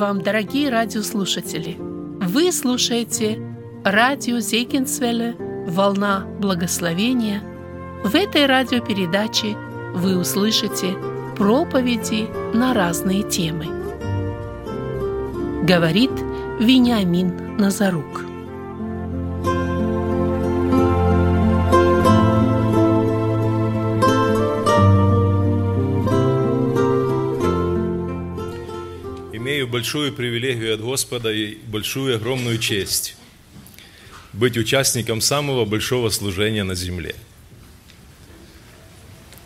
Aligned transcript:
Вам, 0.00 0.22
дорогие 0.22 0.70
радиослушатели! 0.70 1.76
Вы 1.78 2.52
слушаете 2.52 3.38
радио 3.84 4.38
Зейкинсвелле 4.38 5.36
«Волна 5.68 6.24
благословения». 6.40 7.42
В 8.02 8.14
этой 8.14 8.46
радиопередаче 8.46 9.58
вы 9.94 10.16
услышите 10.16 10.96
проповеди 11.36 12.30
на 12.56 12.72
разные 12.72 13.24
темы. 13.24 13.66
Говорит 15.64 16.12
Вениамин 16.58 17.58
Назарук. 17.58 18.29
Большую 29.80 30.12
привилегию 30.12 30.74
от 30.74 30.82
Господа 30.82 31.32
и 31.32 31.54
большую 31.54 32.16
огромную 32.16 32.58
честь 32.58 33.16
быть 34.34 34.58
участником 34.58 35.22
самого 35.22 35.64
большого 35.64 36.10
служения 36.10 36.64
на 36.64 36.74
земле. 36.74 37.14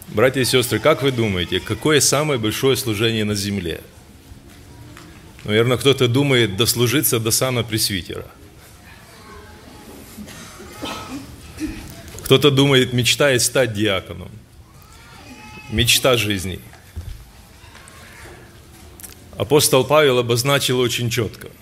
Братья 0.09 0.41
и 0.41 0.45
сестры, 0.45 0.81
как 0.81 1.05
вы 1.05 1.13
думаете, 1.13 1.61
какое 1.61 2.01
самое 2.01 2.41
большое 2.41 2.77
служение 2.77 3.25
на 3.25 3.37
земле? 3.37 3.81
Наверное, 5.45 5.77
кто-то 5.77 6.09
думает 6.09 6.57
дослужиться 6.57 7.21
до 7.21 7.31
сана 7.31 7.63
пресвитера. 7.63 8.27
Кто-то 12.25 12.51
думает, 12.51 12.93
мечтает 12.93 13.41
стать 13.41 13.73
диаконом. 13.73 14.33
Мечта 15.71 16.17
жизни. 16.17 16.59
Апостол 19.37 19.85
Павел 19.85 20.19
обозначил 20.19 20.79
очень 20.79 21.11
четко– 21.11 21.49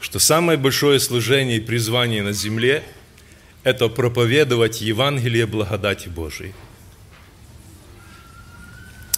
что 0.00 0.18
самое 0.18 0.58
большое 0.58 1.00
служение 1.00 1.58
и 1.58 1.60
призвание 1.60 2.22
на 2.22 2.32
земле– 2.32 2.82
это 3.64 3.88
проповедовать 3.88 4.80
Евангелие 4.80 5.46
благодати 5.46 6.08
Божией. 6.08 6.54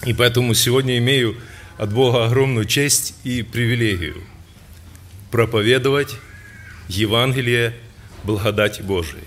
И 0.05 0.13
поэтому 0.13 0.53
сегодня 0.55 0.97
имею 0.97 1.37
от 1.77 1.93
Бога 1.93 2.25
огромную 2.25 2.65
честь 2.65 3.13
и 3.23 3.43
привилегию 3.43 4.23
проповедовать 5.29 6.15
Евангелие 6.89 7.73
благодати 8.23 8.81
Божией. 8.81 9.23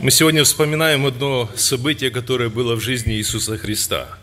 Мы 0.00 0.10
сегодня 0.10 0.42
вспоминаем 0.42 1.06
одно 1.06 1.50
событие, 1.54 2.10
которое 2.10 2.48
было 2.48 2.74
в 2.74 2.80
жизни 2.80 3.14
Иисуса 3.14 3.58
Христа– 3.58 4.08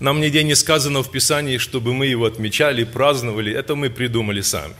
нам 0.00 0.18
нигде 0.20 0.42
не 0.42 0.54
сказано 0.54 1.02
в 1.02 1.10
Писании, 1.10 1.58
чтобы 1.58 1.92
мы 1.92 2.06
его 2.06 2.24
отмечали, 2.24 2.84
праздновали. 2.84 3.52
Это 3.52 3.74
мы 3.74 3.90
придумали 3.90 4.40
сами. 4.40 4.74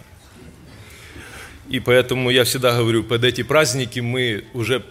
И 1.69 1.79
поэтому 1.79 2.31
я 2.31 2.45
всегда 2.45 2.77
говорю, 2.77 3.05
под 3.05 3.25
эти 3.25 3.43
праздники 3.43 4.01
мы 4.01 4.45
уже 4.55 4.83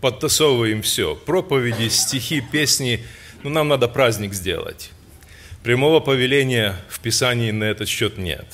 подтасовываем 0.00 0.82
все. 0.82 1.16
Проповеди, 1.16 1.88
стихи, 1.88 2.40
песни. 2.40 3.04
Ну, 3.42 3.50
нам 3.50 3.68
надо 3.68 3.88
праздник 3.88 4.34
сделать. 4.34 4.92
Прямого 5.64 5.98
повеления 5.98 6.76
в 6.88 7.00
Писании 7.00 7.50
на 7.50 7.64
этот 7.64 7.88
счет 7.88 8.18
нет. 8.18 8.46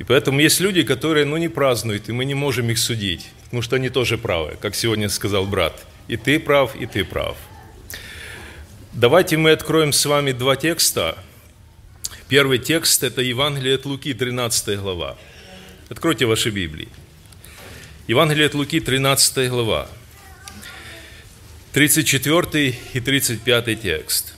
И 0.00 0.04
поэтому 0.04 0.40
есть 0.40 0.58
люди, 0.58 0.82
которые, 0.82 1.24
ну, 1.24 1.36
не 1.36 1.48
празднуют, 1.48 2.08
и 2.08 2.12
мы 2.12 2.24
не 2.24 2.34
можем 2.34 2.68
их 2.68 2.78
судить, 2.78 3.28
потому 3.44 3.62
что 3.62 3.76
они 3.76 3.90
тоже 3.90 4.18
правы, 4.18 4.56
как 4.60 4.74
сегодня 4.74 5.08
сказал 5.08 5.46
брат. 5.46 5.86
И 6.08 6.16
ты 6.16 6.40
прав, 6.40 6.74
и 6.74 6.86
ты 6.86 7.04
прав– 7.04 7.36
Давайте 8.96 9.36
мы 9.36 9.50
откроем 9.50 9.92
с 9.92 10.06
вами 10.06 10.30
два 10.30 10.54
текста. 10.54 11.18
Первый 12.28 12.60
текст– 12.60 13.02
это 13.02 13.22
Евангелие 13.22 13.74
от 13.74 13.86
Луки, 13.86 14.14
13 14.14 14.78
глава. 14.78 15.18
Откройте 15.88 16.26
ваши 16.26 16.50
Библии. 16.50 16.88
Евангелие 18.06 18.46
от 18.46 18.54
Луки, 18.54 18.78
13 18.78 19.50
глава. 19.50 19.90
34 21.72 22.78
и 22.92 23.00
35 23.00 23.82
текст. 23.82 24.36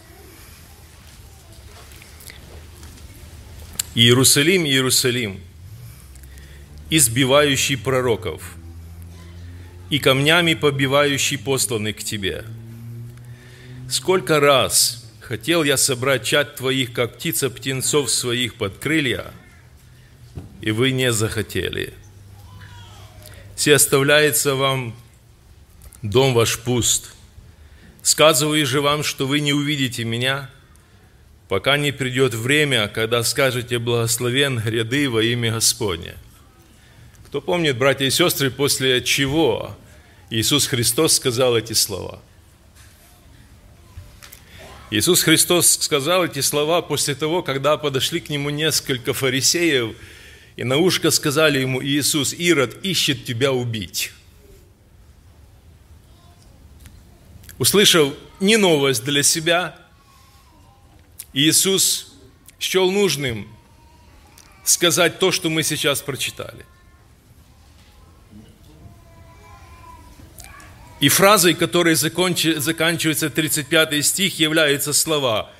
Иерусалим, 3.94 4.64
Иерусалим, 4.64 5.38
избивающий 6.88 7.76
пророков 7.76 8.54
и 9.90 9.98
камнями 9.98 10.54
побивающий 10.54 11.36
посланных 11.36 11.96
к 11.96 12.02
тебе– 12.02 12.46
Сколько 13.88 14.40
раз 14.40 15.04
хотел 15.20 15.62
я 15.62 15.76
собрать 15.76 16.24
чад 16.24 16.56
твоих, 16.56 16.92
как 16.92 17.16
птица 17.16 17.48
птенцов 17.48 18.10
своих 18.10 18.56
под 18.56 18.78
крылья, 18.78 19.32
и 20.60 20.72
вы 20.72 20.90
не 20.90 21.12
захотели. 21.12 21.94
Все 23.54 23.76
оставляется 23.76 24.56
вам 24.56 24.96
дом 26.02 26.34
ваш 26.34 26.58
пуст. 26.58 27.12
Сказываю 28.02 28.66
же 28.66 28.80
вам, 28.80 29.04
что 29.04 29.26
вы 29.28 29.38
не 29.38 29.52
увидите 29.52 30.02
меня, 30.02 30.50
пока 31.48 31.76
не 31.76 31.92
придет 31.92 32.34
время, 32.34 32.88
когда 32.88 33.22
скажете 33.22 33.78
«Благословен 33.78 34.58
гряды 34.58 35.08
во 35.08 35.22
имя 35.22 35.52
Господне». 35.52 36.16
Кто 37.26 37.40
помнит, 37.40 37.78
братья 37.78 38.04
и 38.04 38.10
сестры, 38.10 38.50
после 38.50 39.00
чего 39.02 39.76
Иисус 40.30 40.66
Христос 40.66 41.14
сказал 41.14 41.56
эти 41.56 41.72
слова– 41.72 42.20
Иисус 44.90 45.22
Христос 45.22 45.78
сказал 45.80 46.24
эти 46.24 46.40
слова 46.40 46.80
после 46.80 47.16
того, 47.16 47.42
когда 47.42 47.76
подошли 47.76 48.20
к 48.20 48.28
Нему 48.28 48.50
несколько 48.50 49.12
фарисеев 49.12 49.96
и 50.54 50.62
на 50.62 50.76
ушко 50.76 51.10
сказали 51.10 51.58
Ему, 51.58 51.82
Иисус, 51.82 52.32
Ирод 52.32 52.84
ищет 52.84 53.24
Тебя 53.24 53.52
убить. 53.52 54.12
Услышав 57.58 58.14
не 58.38 58.56
новость 58.56 59.02
для 59.04 59.22
себя, 59.22 59.76
Иисус 61.32 62.14
счел 62.60 62.90
нужным 62.90 63.48
сказать 64.64 65.18
то, 65.18 65.32
что 65.32 65.50
мы 65.50 65.62
сейчас 65.62 66.00
прочитали– 66.00 66.64
И 71.06 71.08
фразой, 71.08 71.54
которой 71.54 71.94
заканчивается 71.94 73.30
35 73.30 74.04
стих, 74.04 74.40
являются 74.40 74.92
слова 74.92 75.52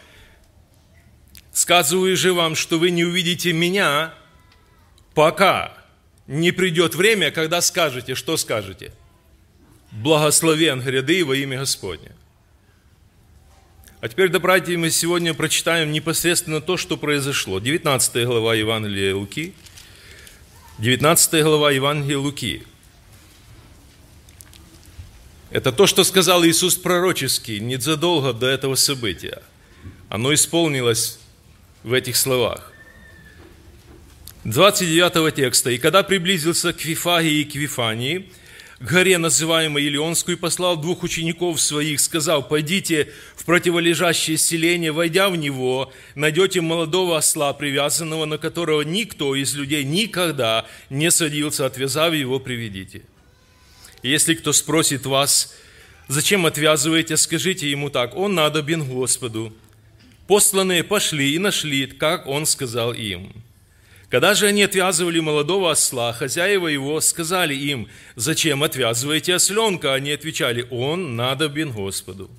«Сказываю 1.52 2.16
же 2.16 2.32
вам, 2.32 2.56
что 2.56 2.80
вы 2.80 2.90
не 2.90 3.04
увидите 3.04 3.52
меня, 3.52 4.12
пока 5.14 5.72
не 6.26 6.50
придет 6.50 6.96
время, 6.96 7.30
когда 7.30 7.60
скажете, 7.60 8.16
что 8.16 8.36
скажете? 8.36 8.90
Благословен 9.92 10.80
гряды 10.80 11.24
во 11.24 11.36
имя 11.36 11.60
Господне». 11.60 12.10
А 14.00 14.08
теперь, 14.08 14.30
да, 14.30 14.40
братья, 14.40 14.76
мы 14.76 14.90
сегодня 14.90 15.32
прочитаем 15.32 15.92
непосредственно 15.92 16.60
то, 16.60 16.76
что 16.76 16.96
произошло. 16.96 17.60
19 17.60 18.26
глава 18.26 18.56
Евангелия 18.56 19.14
Луки. 19.14 19.54
19 20.78 21.44
глава 21.44 21.70
Евангелия 21.70 22.18
Луки– 22.18 22.64
это 25.50 25.72
то, 25.72 25.86
что 25.86 26.04
сказал 26.04 26.44
Иисус 26.44 26.74
пророчески 26.74 27.52
незадолго 27.52 28.32
до 28.32 28.46
этого 28.46 28.74
события. 28.74 29.42
Оно 30.08 30.34
исполнилось 30.34 31.18
в 31.82 31.92
этих 31.92 32.16
словах. 32.16 32.72
29 34.44 35.34
текста. 35.34 35.70
«И 35.70 35.78
когда 35.78 36.02
приблизился 36.02 36.72
к 36.72 36.84
Вифагии 36.84 37.40
и 37.40 37.44
к 37.44 37.54
Вифании, 37.56 38.30
к 38.78 38.84
горе, 38.84 39.18
называемой 39.18 39.84
Илионскую, 39.84 40.36
послал 40.36 40.76
двух 40.76 41.02
учеников 41.02 41.60
своих, 41.60 41.98
сказал, 41.98 42.46
«Пойдите 42.46 43.08
в 43.34 43.44
противолежащее 43.44 44.36
селение, 44.36 44.92
войдя 44.92 45.30
в 45.30 45.36
него, 45.36 45.92
найдете 46.14 46.60
молодого 46.60 47.16
осла, 47.16 47.52
привязанного, 47.54 48.24
на 48.26 48.38
которого 48.38 48.82
никто 48.82 49.34
из 49.34 49.54
людей 49.54 49.82
никогда 49.82 50.66
не 50.90 51.10
садился, 51.10 51.66
отвязав 51.66 52.14
его, 52.14 52.38
приведите». 52.38 53.02
Если 54.02 54.34
кто 54.34 54.52
спросит 54.52 55.06
вас, 55.06 55.56
зачем 56.08 56.46
отвязываете, 56.46 57.16
скажите 57.16 57.70
ему 57.70 57.90
так, 57.90 58.16
он 58.16 58.34
надобен 58.34 58.84
Господу. 58.84 59.52
Посланные 60.26 60.84
пошли 60.84 61.34
и 61.34 61.38
нашли, 61.38 61.86
как 61.86 62.26
он 62.26 62.46
сказал 62.46 62.92
им. 62.92 63.32
Когда 64.08 64.34
же 64.34 64.46
они 64.46 64.62
отвязывали 64.62 65.18
молодого 65.18 65.72
осла, 65.72 66.12
хозяева 66.12 66.68
его 66.68 67.00
сказали 67.00 67.54
им, 67.54 67.88
«Зачем 68.14 68.62
отвязываете 68.62 69.34
осленка?» 69.34 69.94
Они 69.94 70.12
отвечали, 70.12 70.66
«Он 70.70 71.16
надобен 71.16 71.72
Господу». 71.72 72.30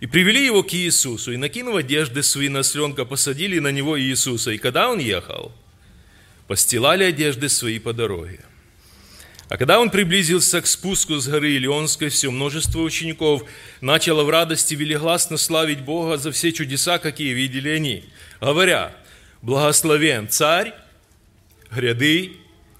И 0.00 0.06
привели 0.06 0.44
его 0.46 0.62
к 0.62 0.72
Иисусу, 0.74 1.32
и, 1.32 1.36
накинув 1.36 1.76
одежды 1.76 2.22
свои 2.22 2.48
на 2.48 2.60
осленка, 2.60 3.04
посадили 3.04 3.58
на 3.58 3.70
него 3.70 4.00
Иисуса. 4.00 4.50
И 4.50 4.58
когда 4.58 4.90
он 4.90 4.98
ехал, 4.98 5.52
постилали 6.48 7.04
одежды 7.04 7.48
свои 7.48 7.78
по 7.78 7.92
дороге. 7.92 8.40
А 9.52 9.58
когда 9.58 9.78
он 9.80 9.90
приблизился 9.90 10.62
к 10.62 10.66
спуску 10.66 11.16
с 11.16 11.28
горы 11.28 11.50
Илионской, 11.56 12.08
все 12.08 12.30
множество 12.30 12.80
учеников 12.80 13.42
начало 13.82 14.24
в 14.24 14.30
радости 14.30 14.72
велигласно 14.72 15.36
славить 15.36 15.82
Бога 15.82 16.16
за 16.16 16.32
все 16.32 16.52
чудеса, 16.52 16.98
какие 16.98 17.34
видели 17.34 17.68
они, 17.68 18.04
говоря, 18.40 18.96
«Благословен 19.42 20.30
Царь, 20.30 20.72
гряды 21.70 22.32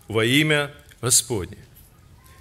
во 0.08 0.24
имя 0.24 0.70
Господне. 1.02 1.58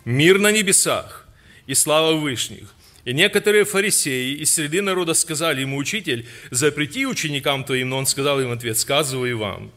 Мир 0.05 0.39
на 0.39 0.53
небесах 0.53 1.27
и 1.67 1.73
слава 1.73 2.15
Вышних. 2.15 2.73
И 3.03 3.13
некоторые 3.13 3.65
фарисеи 3.65 4.35
из 4.35 4.53
среды 4.53 4.81
народа 4.81 5.13
сказали 5.13 5.59
ему, 5.59 5.75
«Учитель, 5.75 6.25
запрети 6.51 7.05
ученикам 7.05 7.65
твоим», 7.65 7.89
но 7.89 7.97
он 7.97 8.05
сказал 8.05 8.39
им 8.39 8.53
ответ, 8.53 8.77
«Сказываю 8.77 9.37
вам, 9.37 9.73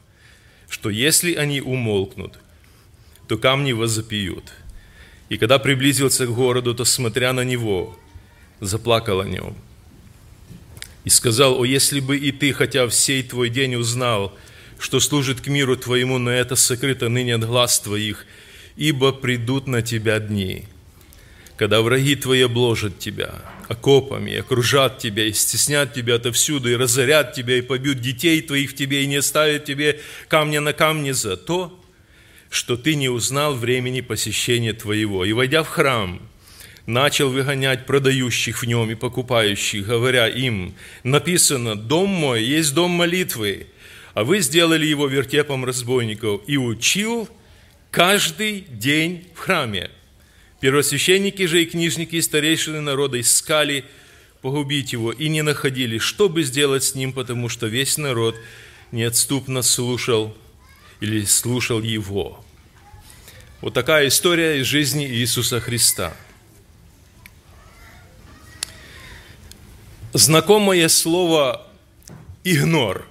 что 0.69 0.91
если 0.91 1.35
они 1.35 1.61
умолкнут, 1.61 2.39
то 3.29 3.39
камни 3.39 3.73
возопьют. 3.73 4.53
И 5.29 5.37
когда 5.37 5.59
приблизился 5.59 6.27
к 6.27 6.35
городу, 6.35 6.75
то, 6.75 6.85
смотря 6.85 7.33
на 7.33 7.45
него, 7.45 7.99
заплакал 8.61 9.21
о 9.21 9.29
нем. 9.29 9.57
И 11.05 11.11
сказал, 11.11 11.59
о, 11.59 11.65
если 11.65 12.01
бы 12.01 12.17
и 12.17 12.33
ты, 12.33 12.53
хотя 12.53 12.89
всей 12.89 13.23
твой 13.23 13.51
день 13.51 13.75
узнал, 13.75 14.37
что 14.79 15.01
служит 15.01 15.41
к 15.41 15.49
миру 15.49 15.77
твоему, 15.77 16.19
но 16.19 16.31
это 16.31 16.57
сокрыто 16.57 17.09
ныне 17.09 17.35
от 17.35 17.45
глаз 17.45 17.81
твоих, 17.81 18.27
ибо 18.77 19.13
придут 19.13 19.67
на 19.67 19.83
тебя 19.83 20.19
дни, 20.19 20.67
когда 21.57 21.83
враги 21.83 22.17
твои 22.17 22.43
обложат 22.43 22.99
тебя 22.99 23.35
окопами, 23.69 24.37
окружат 24.37 24.99
тебя, 24.99 25.27
и 25.27 25.33
стеснят 25.33 25.95
тебя 25.95 26.17
отовсюду, 26.17 26.71
и 26.71 26.77
разорят 26.77 27.33
тебя, 27.33 27.57
и 27.57 27.63
побьют 27.63 28.01
детей 28.01 28.43
твоих 28.43 28.73
в 28.73 28.75
тебе, 28.75 29.05
и 29.05 29.07
не 29.07 29.17
оставят 29.17 29.65
тебе 29.65 30.01
камня 30.29 30.61
на 30.61 30.73
камне 30.73 31.15
за 31.15 31.37
то, 31.37 31.81
что 32.55 32.77
ты 32.77 32.95
не 32.95 33.09
узнал 33.09 33.55
времени 33.55 34.01
посещения 34.01 34.73
твоего. 34.73 35.25
И, 35.25 35.33
войдя 35.33 35.65
в 35.65 35.69
храм, 35.69 36.23
начал 36.87 37.31
выгонять 37.31 37.85
продающих 37.85 38.63
в 38.63 38.67
нем 38.67 38.91
и 38.91 38.95
покупающих, 38.95 39.87
говоря 39.87 40.29
им, 40.29 40.75
написано, 41.03 41.75
«Дом 41.75 42.11
мой 42.11 42.45
есть 42.45 42.73
дом 42.73 42.93
молитвы, 42.93 43.67
а 44.15 44.23
вы 44.23 44.41
сделали 44.41 44.87
его 44.87 45.09
вертепом 45.09 45.65
разбойников». 45.65 46.43
И 46.47 46.57
учил 46.57 47.29
каждый 47.91 48.61
день 48.69 49.27
в 49.35 49.41
храме. 49.41 49.91
Первосвященники 50.61 51.47
же 51.47 51.63
и 51.63 51.67
книжники 51.67 52.17
и 52.17 52.23
старейшины 52.23 52.81
народа 52.81 53.21
искали 53.21 53.85
погубить 54.43 54.93
его 54.93 55.11
и 55.11 55.29
не 55.29 55.43
находили, 55.43 55.99
что 55.99 56.29
бы 56.29 56.45
сделать 56.45 56.85
с 56.85 56.95
ним, 56.95 57.13
потому 57.13 57.49
что 57.49 57.67
весь 57.67 57.99
народ 57.99 58.37
неотступно 58.93 59.63
слушал 59.63 60.37
или 61.01 61.25
слушал 61.25 61.83
его. 61.83 62.44
Вот 63.65 63.73
такая 63.73 64.09
история 64.09 64.61
из 64.61 64.67
жизни 64.67 65.07
Иисуса 65.07 65.59
Христа. 65.59 66.13
Знакомое 70.13 70.87
слово 70.89 71.67
«игнор». 72.45 73.07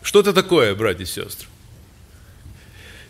Что 0.00 0.20
это 0.20 0.32
такое, 0.32 0.74
братья 0.74 1.02
и 1.02 1.06
сестры? 1.06 1.46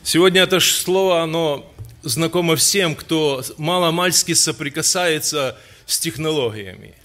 Сегодня 0.02 0.42
это 0.42 0.58
слово, 0.58 1.22
оно 1.22 1.72
знакомо 2.02 2.56
всем, 2.56 2.96
кто 2.96 3.44
маломальски 3.58 4.34
соприкасается 4.34 5.56
с 5.86 6.00
технологиями. 6.00 6.96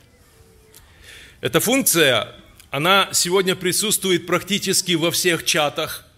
Эта 1.40 1.60
функция, 1.60 2.34
она 2.72 3.10
сегодня 3.12 3.56
присутствует 3.56 4.26
практически 4.26 4.94
во 4.94 5.12
всех 5.12 5.46
чатах– 5.46 6.08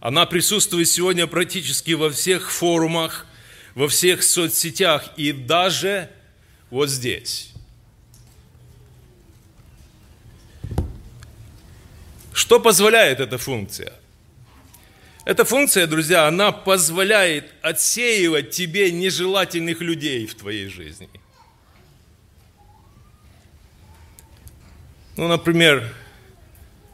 она 0.00 0.26
присутствует 0.26 0.88
сегодня 0.88 1.26
практически 1.26 1.92
во 1.92 2.10
всех 2.10 2.50
форумах, 2.52 3.26
во 3.74 3.88
всех 3.88 4.22
соцсетях 4.22 5.10
и 5.16 5.32
даже 5.32 6.10
вот 6.70 6.88
здесь. 6.88 7.52
Что 12.32 12.60
позволяет 12.60 13.18
эта 13.18 13.38
функция? 13.38 13.92
Эта 15.24 15.44
функция, 15.44 15.86
друзья, 15.86 16.26
она 16.26 16.52
позволяет 16.52 17.52
отсеивать 17.60 18.50
тебе 18.50 18.90
нежелательных 18.92 19.80
людей 19.80 20.26
в 20.26 20.34
твоей 20.34 20.68
жизни. 20.68 21.10
Ну, 25.16 25.26
например, 25.26 25.92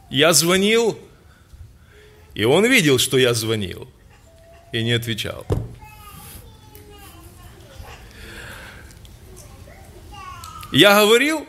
я 0.09 0.33
звонил 0.33 0.99
и 2.35 2.43
он 2.43 2.65
видел, 2.65 2.99
что 2.99 3.17
я 3.17 3.33
звонил, 3.33 3.89
и 4.73 4.83
не 4.83 4.91
отвечал. 4.91 5.47
Я 10.71 10.99
говорил, 10.99 11.47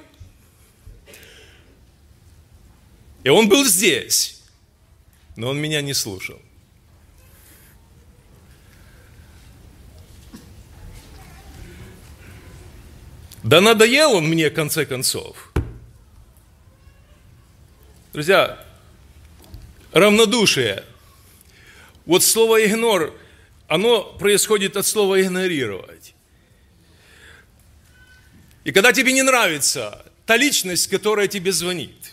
и 3.24 3.28
он 3.28 3.48
был 3.48 3.64
здесь, 3.64 4.44
но 5.34 5.48
он 5.48 5.58
меня 5.58 5.82
не 5.82 5.92
слушал. 5.92 6.40
Да 13.42 13.60
надоел 13.60 14.12
он 14.12 14.28
мне, 14.28 14.50
в 14.50 14.54
конце 14.54 14.86
концов. 14.86 15.52
Друзья, 18.12 18.65
равнодушие. 19.92 20.84
Вот 22.04 22.22
слово 22.22 22.64
«игнор», 22.64 23.18
оно 23.68 24.02
происходит 24.02 24.76
от 24.76 24.86
слова 24.86 25.20
«игнорировать». 25.20 26.14
И 28.64 28.72
когда 28.72 28.92
тебе 28.92 29.12
не 29.12 29.22
нравится 29.22 30.04
та 30.24 30.36
личность, 30.36 30.88
которая 30.88 31.28
тебе 31.28 31.52
звонит, 31.52 32.12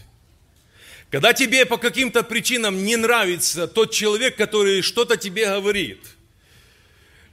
когда 1.09 1.33
тебе 1.33 1.65
по 1.65 1.77
каким-то 1.77 2.23
причинам 2.23 2.85
не 2.85 2.95
нравится 2.95 3.67
тот 3.67 3.91
человек, 3.91 4.35
который 4.35 4.81
что-то 4.81 5.17
тебе 5.17 5.47
говорит, 5.47 5.99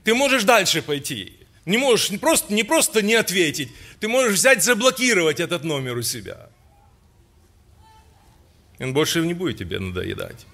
ты 0.03 0.13
можешь 0.13 0.43
дальше 0.43 0.81
пойти. 0.81 1.37
Не 1.65 1.77
можешь 1.77 2.09
не 2.09 2.17
просто, 2.17 2.51
не 2.53 2.63
просто 2.63 3.03
не 3.03 3.13
ответить, 3.13 3.69
ты 3.99 4.07
можешь 4.07 4.33
взять, 4.33 4.63
заблокировать 4.63 5.39
этот 5.39 5.63
номер 5.63 5.97
у 5.97 6.01
себя– 6.01 6.49
он 8.83 8.93
больше 8.93 9.21
не 9.21 9.33
будет 9.33 9.57
тебе 9.57 9.79
надоедать. 9.79 10.45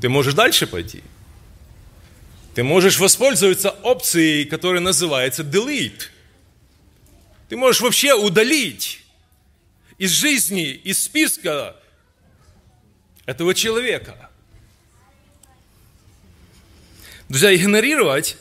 Ты 0.00 0.08
можешь 0.08 0.34
дальше 0.34 0.66
пойти. 0.66 1.02
Ты 2.54 2.62
можешь 2.62 2.98
воспользоваться 2.98 3.70
опцией, 3.70 4.44
которая 4.44 4.80
называется 4.80 5.42
delete. 5.42 6.10
Ты 7.48 7.56
можешь 7.56 7.80
вообще 7.80 8.14
удалить 8.14 9.02
из 9.96 10.10
жизни, 10.10 10.72
из 10.72 11.02
списка 11.02 11.76
этого 13.24 13.54
человека. 13.54 14.30
Друзья, 17.28 17.54
игнорировать 17.54 18.36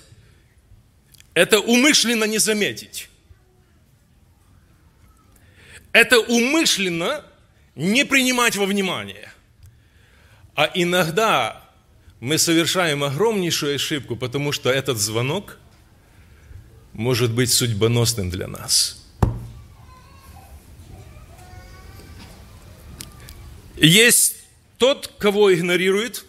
–это 1.34 1.60
умышленно 1.60 2.26
не 2.26 2.40
заметить. 2.40 3.08
Это 5.94 6.20
умышленно 6.20 7.24
не 7.76 8.06
принимать 8.06 8.56
во 8.56 8.66
внимание. 8.66 9.32
А 10.56 10.70
иногда 10.74 11.70
мы 12.20 12.38
совершаем 12.38 13.04
огромнейшую 13.04 13.76
ошибку, 13.76 14.16
потому 14.16 14.52
что 14.52 14.70
этот 14.70 14.98
звонок 14.98 15.58
может 16.94 17.32
быть 17.32 17.52
судьбоносным 17.52 18.30
для 18.30 18.48
нас. 18.48 18.98
Есть 23.78 24.36
тот, 24.78 25.08
кого 25.18 25.54
игнорирует, 25.54 26.26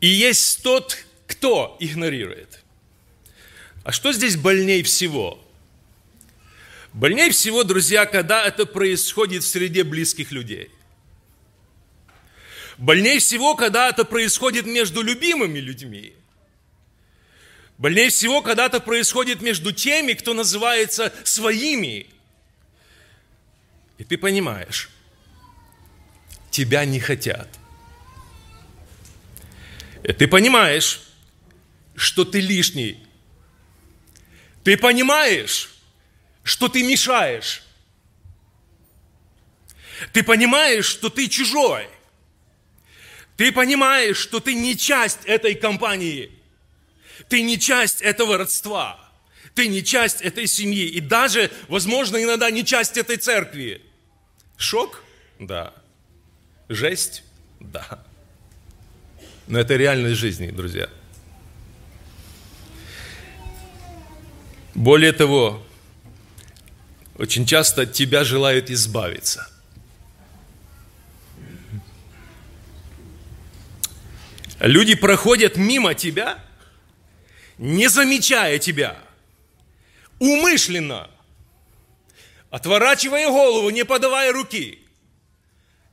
и 0.00 0.06
есть 0.06 0.62
тот, 0.62 1.04
кто 1.26 1.76
игнорирует. 1.80 2.62
А 3.82 3.90
что 3.90 4.12
здесь 4.12 4.36
больней 4.36 4.82
всего? 4.82 5.42
Больнее 6.92 7.30
всего, 7.30 7.64
друзья, 7.64 8.06
когда 8.06 8.44
это 8.44 8.66
происходит 8.66 9.42
в 9.42 9.48
среде 9.48 9.84
близких 9.84 10.32
людей. 10.32 10.70
Больнее 12.78 13.18
всего, 13.18 13.54
когда 13.54 13.88
это 13.88 14.04
происходит 14.04 14.64
между 14.66 15.02
любимыми 15.02 15.58
людьми. 15.58 16.14
Больнее 17.76 18.08
всего, 18.08 18.40
когда 18.42 18.66
это 18.66 18.80
происходит 18.80 19.42
между 19.42 19.72
теми, 19.72 20.14
кто 20.14 20.32
называется 20.32 21.12
своими. 21.24 22.06
И 23.98 24.04
ты 24.04 24.16
понимаешь, 24.16 24.90
тебя 26.50 26.84
не 26.84 27.00
хотят. 27.00 27.48
И 30.04 30.12
ты 30.12 30.26
понимаешь, 30.26 31.02
что 31.96 32.24
ты 32.24 32.40
лишний. 32.40 33.04
Ты 34.64 34.76
понимаешь, 34.76 35.77
что 36.48 36.68
ты 36.68 36.82
мешаешь. 36.82 37.62
Ты 40.14 40.22
понимаешь, 40.22 40.86
что 40.86 41.10
ты 41.10 41.28
чужой. 41.28 41.86
Ты 43.36 43.52
понимаешь, 43.52 44.16
что 44.16 44.40
ты 44.40 44.54
не 44.54 44.74
часть 44.74 45.26
этой 45.26 45.54
компании. 45.54 46.32
Ты 47.28 47.42
не 47.42 47.58
часть 47.58 48.00
этого 48.00 48.38
родства. 48.38 48.98
Ты 49.54 49.68
не 49.68 49.84
часть 49.84 50.22
этой 50.22 50.46
семьи. 50.46 50.86
И 50.86 51.00
даже, 51.00 51.50
возможно, 51.68 52.16
иногда 52.16 52.50
не 52.50 52.64
часть 52.64 52.96
этой 52.96 53.18
церкви. 53.18 53.82
Шок? 54.56 55.04
Да. 55.38 55.74
Жесть? 56.70 57.24
Да. 57.60 58.06
Но 59.46 59.60
это 59.60 59.76
реальность 59.76 60.18
жизни, 60.18 60.50
друзья. 60.50 60.88
Более 64.74 65.12
того, 65.12 65.62
очень 67.18 67.44
часто 67.44 67.82
от 67.82 67.92
тебя 67.92 68.24
желают 68.24 68.70
избавиться– 68.70 69.48
Люди 74.60 74.96
проходят 74.96 75.56
мимо 75.56 75.94
тебя, 75.94 76.44
не 77.58 77.88
замечая 77.88 78.58
тебя, 78.58 78.98
умышленно, 80.18 81.08
отворачивая 82.50 83.28
голову, 83.28 83.70
не 83.70 83.84
подавая 83.84 84.32
руки. 84.32 84.80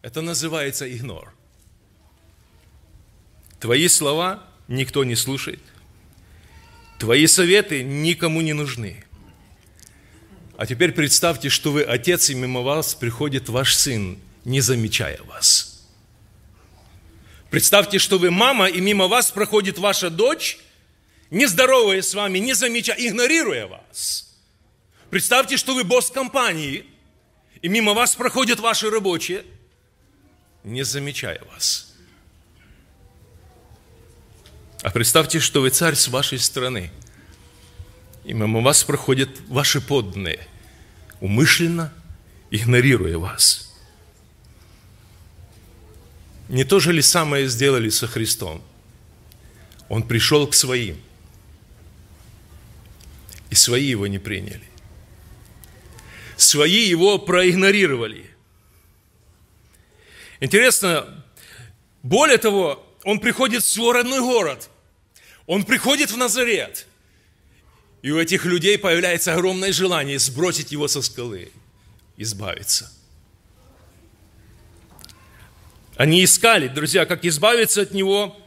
Это 0.02 0.22
называется 0.22 0.92
игнор. 0.92 1.34
Твои 3.60 3.88
слова 3.88 4.44
никто 4.68 5.04
не 5.04 5.16
слушает. 5.16 5.62
Твои 6.98 7.28
советы 7.28 7.84
никому 7.84 8.42
не 8.42 8.54
нужны. 8.54 9.05
А 10.58 10.66
теперь 10.66 10.92
представьте, 10.92 11.50
что 11.50 11.72
вы 11.72 11.84
отец, 11.84 12.30
и 12.30 12.36
мимо 12.36 12.62
вас 12.62 12.96
приходит 12.96 13.50
ваш 13.50 13.76
сын, 13.76 14.18
не 14.44 14.62
замечая 14.62 15.20
вас– 15.24 15.72
Представьте, 17.56 18.00
что 18.00 18.18
вы 18.18 18.32
мама, 18.32 18.68
и 18.68 18.82
мимо 18.82 19.08
вас 19.08 19.32
проходит 19.32 19.78
ваша 19.78 20.10
дочь, 20.10 20.58
не 21.30 21.46
здоровая 21.46 22.02
с 22.02 22.14
вами, 22.14 22.40
не 22.40 22.54
замечая, 22.54 22.98
игнорируя 22.98 23.68
вас. 23.68 24.36
Представьте, 25.10 25.56
что 25.56 25.74
вы 25.74 25.86
босс 25.86 26.12
компании, 26.12 26.86
и 27.62 27.70
мимо 27.70 27.94
вас 27.94 28.14
проходят 28.14 28.60
ваши 28.60 28.90
рабочие, 28.90 29.46
не 30.66 30.84
замечая 30.84 31.42
вас. 31.54 31.94
А 34.82 34.92
представьте, 34.92 35.40
что 35.40 35.62
вы 35.62 35.70
царь 35.70 35.96
с 35.96 36.10
вашей 36.10 36.40
страны, 36.40 36.92
и 38.26 38.34
мимо 38.34 38.62
вас 38.62 38.84
проходят 38.84 39.30
ваши 39.48 39.82
подданные, 39.82 40.48
умышленно 41.20 41.94
игнорируя 42.52 43.18
вас– 43.18 43.62
не 46.48 46.64
то 46.64 46.80
же 46.80 46.94
ли 46.94 47.02
самое 47.02 47.48
сделали 47.48 47.90
со 47.90 48.08
Христом? 48.08 48.62
Он 49.90 50.04
пришел 50.04 50.48
к 50.48 50.54
своим, 50.54 51.02
и 53.50 53.56
свои 53.56 53.86
его 53.86 54.08
не 54.08 54.20
приняли. 54.20 54.64
Свои 56.38 56.88
его 56.88 57.18
проигнорировали. 57.18 58.30
Интересно, 60.40 61.24
более 62.04 62.38
того, 62.38 62.86
он 63.04 63.20
приходит 63.20 63.64
в 63.64 63.68
свой 63.68 63.94
родной 63.94 64.20
город. 64.20 64.70
Он 65.48 65.64
приходит 65.64 66.12
в 66.12 66.18
Назарет. 66.18 66.88
И 68.06 68.12
у 68.12 68.20
этих 68.20 68.46
людей 68.46 68.78
появляется 68.78 69.34
огромное 69.34 69.74
желание 69.74 70.20
сбросить 70.20 70.72
его 70.72 70.88
со 70.88 71.02
скалы, 71.02 71.52
избавиться. 72.18 72.92
Они 75.96 76.24
искали, 76.24 76.68
друзья, 76.68 77.08
как 77.08 77.26
избавиться 77.26 77.82
от 77.82 77.96
него, 77.96 78.38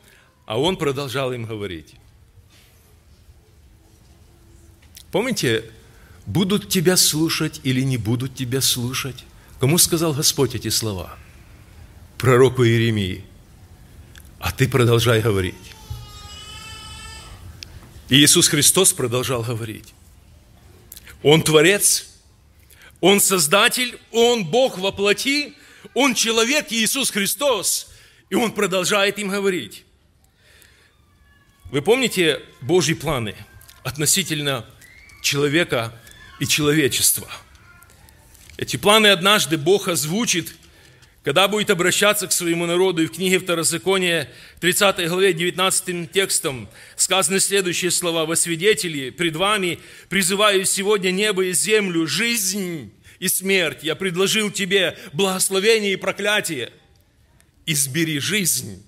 а 0.46 0.60
он 0.60 0.76
продолжал 0.76 1.32
им 1.32 1.44
говорить. 1.44 1.96
Помните, 5.10 5.64
будут 6.24 6.68
тебя 6.68 6.96
слушать 6.96 7.60
или 7.64 7.80
не 7.80 7.96
будут 7.96 8.36
тебя 8.36 8.60
слушать? 8.60 9.24
Кому 9.58 9.78
сказал 9.78 10.14
Господь 10.14 10.54
эти 10.54 10.68
слова? 10.68 11.18
Пророку 12.16 12.64
Иеремии. 12.64 13.24
А 14.38 14.52
ты 14.52 14.68
продолжай 14.68 15.20
говорить. 15.20 15.74
И 18.08 18.16
Иисус 18.16 18.48
Христос 18.48 18.92
продолжал 18.92 19.42
говорить. 19.42 19.94
Он 21.22 21.42
Творец, 21.42 22.06
Он 23.00 23.20
Создатель, 23.20 23.98
Он 24.12 24.44
Бог 24.44 24.78
во 24.78 24.92
плоти– 24.92 25.54
он 25.94 26.14
человек, 26.14 26.66
Иисус 26.70 27.10
Христос, 27.10 27.90
и 28.30 28.34
Он 28.34 28.52
продолжает 28.52 29.18
им 29.18 29.28
говорить. 29.28 29.84
Вы 31.70 31.82
помните 31.82 32.40
Божьи 32.60 32.94
планы 32.94 33.34
относительно 33.84 34.64
человека 35.22 35.94
и 36.40 36.46
человечества? 36.46 37.28
Эти 38.56 38.76
планы 38.76 39.08
однажды 39.08 39.56
Бог 39.56 39.88
озвучит, 39.88 40.54
когда 41.28 41.46
будет 41.46 41.68
обращаться 41.68 42.26
к 42.26 42.32
своему 42.32 42.64
народу. 42.64 43.02
И 43.02 43.06
в 43.06 43.12
книге 43.12 43.38
Второзакония, 43.38 44.30
30 44.60 45.10
главе, 45.10 45.34
19 45.34 46.10
текстом 46.10 46.70
сказаны 46.96 47.38
следующие 47.38 47.90
слова. 47.90 48.24
«Во 48.24 48.34
свидетели 48.34 49.10
пред 49.10 49.36
вами 49.36 49.78
призываю 50.08 50.64
сегодня 50.64 51.10
небо 51.10 51.44
и 51.44 51.52
землю, 51.52 52.06
жизнь 52.06 52.90
и 53.18 53.28
смерть. 53.28 53.80
Я 53.82 53.94
предложил 53.94 54.50
тебе 54.50 54.96
благословение 55.12 55.92
и 55.92 55.96
проклятие. 55.96 56.72
Избери 57.66 58.20
жизнь, 58.20 58.82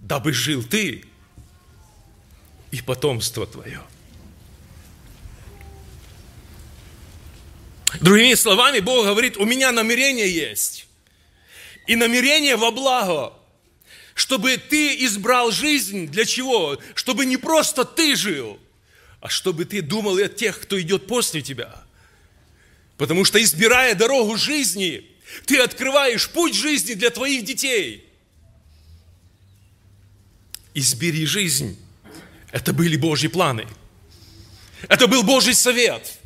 дабы 0.00 0.32
жил 0.32 0.62
ты 0.62 1.04
и 2.70 2.80
потомство 2.80 3.46
твое. 3.46 3.82
Другими 8.00 8.32
словами, 8.32 8.78
Бог 8.80 9.04
говорит, 9.04 9.36
у 9.36 9.44
меня 9.44 9.70
намерение 9.70 10.34
есть. 10.34 10.85
И 11.86 11.96
намерение 11.96 12.56
во 12.56 12.70
благо, 12.70 13.32
чтобы 14.14 14.56
ты 14.56 15.04
избрал 15.04 15.50
жизнь 15.50 16.08
для 16.08 16.24
чего? 16.24 16.78
Чтобы 16.94 17.26
не 17.26 17.36
просто 17.36 17.84
ты 17.84 18.16
жил, 18.16 18.58
а 19.20 19.28
чтобы 19.28 19.64
ты 19.64 19.82
думал 19.82 20.16
о 20.18 20.28
тех, 20.28 20.60
кто 20.60 20.80
идет 20.80 21.06
после 21.06 21.42
тебя– 21.42 21.74
Потому 22.96 23.24
что 23.24 23.42
избирая 23.42 23.94
дорогу 23.94 24.36
жизни, 24.36 25.06
ты 25.44 25.58
открываешь 25.58 26.28
путь 26.30 26.54
жизни 26.54 26.94
для 26.94 27.10
твоих 27.10 27.44
детей. 27.44 28.08
Избери 30.74 31.26
жизнь. 31.26 31.78
Это 32.52 32.72
были 32.72 32.96
Божьи 32.96 33.28
планы. 33.28 33.66
Это 34.88 35.06
был 35.06 35.22
Божий 35.22 35.54
совет. 35.54 36.18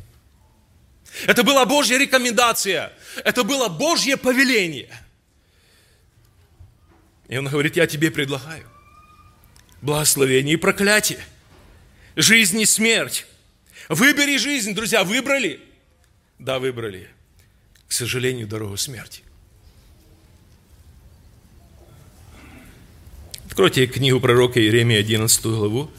Это 1.25 1.43
была 1.43 1.65
Божья 1.65 1.97
рекомендация. 1.97 2.93
Это 3.25 3.43
было 3.43 3.67
Божье 3.67 4.15
повеление. 4.15 4.89
И 7.31 7.37
он 7.37 7.47
говорит, 7.47 7.75
я 7.77 7.87
тебе 7.87 8.11
предлагаю 8.11 8.67
благословение 9.81 10.53
и 10.53 10.57
проклятие, 10.57 11.25
жизнь 12.15 12.61
и 12.61 12.67
смерть. 12.67 13.25
Выбери 13.89 14.37
жизнь, 14.37 14.75
друзья, 14.75 15.03
выбрали– 15.03 15.59
да, 16.41 16.57
выбрали, 16.57 17.07
к 17.87 17.91
сожалению, 17.91 18.47
дорогу 18.47 18.75
смерти. 18.75 19.21
Откройте 23.45 23.85
книгу 23.85 24.19
пророка 24.19 24.59
Иеремии, 24.59 24.97
11 24.97 25.43
главу. 25.43 25.91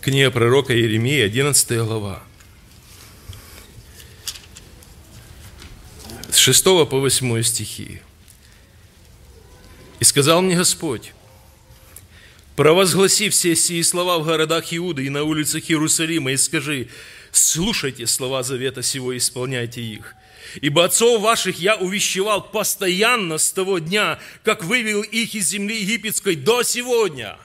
Книга 0.00 0.32
пророка 0.32 0.74
Иеремии, 0.76 1.20
11 1.20 1.78
глава. 1.78 2.24
С 6.32 6.38
6 6.38 6.64
по 6.64 6.98
8 6.98 7.42
стихи. 7.44 8.02
«И 10.04 10.06
сказал 10.06 10.42
мне 10.42 10.54
Господь, 10.54 11.14
провозгласи 12.56 13.30
все 13.30 13.56
сии 13.56 13.80
слова 13.80 14.18
в 14.18 14.26
городах 14.26 14.66
Иуды 14.70 15.06
и 15.06 15.08
на 15.08 15.22
улицах 15.22 15.70
Иерусалима, 15.70 16.32
и 16.32 16.36
скажи, 16.36 16.90
слушайте 17.32 18.06
слова 18.06 18.42
завета 18.42 18.82
сего 18.82 19.14
и 19.14 19.16
исполняйте 19.16 19.80
их. 19.80 20.14
Ибо 20.60 20.84
отцов 20.84 21.22
ваших 21.22 21.58
я 21.58 21.76
увещевал 21.76 22.42
постоянно 22.42 23.38
с 23.38 23.50
того 23.50 23.78
дня, 23.78 24.18
как 24.42 24.62
вывел 24.62 25.00
их 25.00 25.34
из 25.34 25.48
земли 25.48 25.80
египетской 25.80 26.36
до 26.36 26.62
сегодня. 26.64 27.38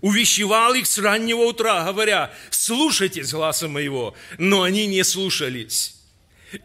Увещевал 0.00 0.74
их 0.74 0.88
с 0.88 0.98
раннего 0.98 1.42
утра, 1.42 1.84
говоря, 1.84 2.34
слушайтесь 2.50 3.30
гласа 3.32 3.68
моего, 3.68 4.16
но 4.36 4.64
они 4.64 4.88
не 4.88 5.04
слушались 5.04 5.95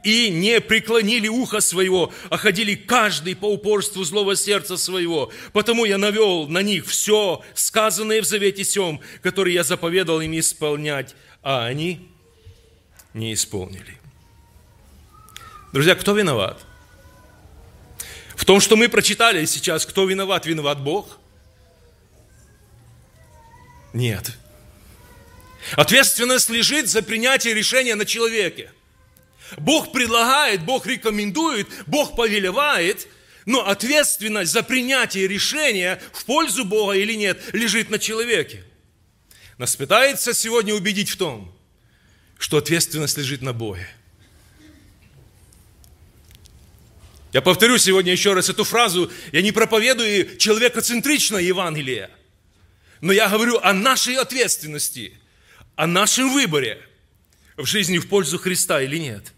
и 0.04 0.30
не 0.30 0.62
преклонили 0.62 1.28
ухо 1.28 1.60
своего, 1.60 2.14
а 2.30 2.38
ходили 2.38 2.76
каждый 2.76 3.36
по 3.36 3.46
упорству 3.46 4.04
злого 4.04 4.36
сердца 4.36 4.78
своего. 4.78 5.32
Потому 5.54 5.86
я 5.86 5.98
навел 5.98 6.48
на 6.48 6.62
них 6.62 6.86
все 6.86 7.44
сказанное 7.56 8.22
в 8.22 8.26
завете 8.26 8.64
сем, 8.64 9.00
который 9.22 9.54
я 9.54 9.64
заповедал 9.64 10.22
им 10.22 10.38
исполнять 10.38 11.16
а 11.44 11.66
они 11.66 12.10
не 13.14 13.34
исполнили. 13.34 13.98
Друзья, 15.74 15.96
кто 15.96 16.14
виноват? 16.14 16.64
В 18.36 18.46
том, 18.46 18.60
что 18.60 18.76
мы 18.76 18.90
прочитали 18.90 19.46
сейчас, 19.46 19.86
кто 19.86 20.06
виноват, 20.06 20.46
виноват 20.46 20.82
Бог? 20.82 21.18
Нет. 23.94 24.38
Ответственность 25.74 26.50
лежит 26.50 26.90
за 26.90 27.02
принятие 27.02 27.54
решения 27.54 27.96
на 27.96 28.06
человеке. 28.06 28.72
Бог 29.58 29.92
предлагает, 29.92 30.64
Бог 30.64 30.86
рекомендует, 30.86 31.68
Бог 31.88 32.16
повелевает, 32.16 33.08
но 33.46 33.68
ответственность 33.68 34.52
за 34.52 34.64
принятие 34.64 35.28
решения 35.28 36.02
в 36.14 36.26
пользу 36.26 36.66
Бога 36.66 36.94
или 36.94 37.14
нет 37.14 37.42
лежит 37.54 37.90
на 37.90 38.00
человеке. 38.00 38.64
Нас 39.58 39.76
пытается 39.76 40.34
сегодня 40.34 40.74
убедить 40.74 41.10
в 41.10 41.18
том, 41.18 41.54
что 42.38 42.58
ответственность 42.58 43.18
лежит 43.18 43.42
на 43.42 43.54
Боге. 43.54 43.88
Я 47.34 47.42
повторю 47.42 47.78
сегодня 47.78 48.12
еще 48.12 48.34
раз 48.34 48.50
эту 48.50 48.64
фразу. 48.64 49.12
Я 49.32 49.42
не 49.42 49.52
проповедую 49.52 50.38
человекоцентричное 50.38 51.42
Евангелие, 51.42 52.10
но 53.00 53.14
я 53.14 53.30
говорю 53.30 53.60
о 53.60 53.74
нашей 53.74 54.16
ответственности, 54.16 55.18
о 55.76 55.88
нашем 55.88 56.34
выборе 56.34 56.82
в 57.56 57.66
жизни 57.66 58.00
в 58.00 58.10
пользу 58.10 58.38
Христа 58.38 58.82
или 58.82 58.98
нет. 58.98 59.34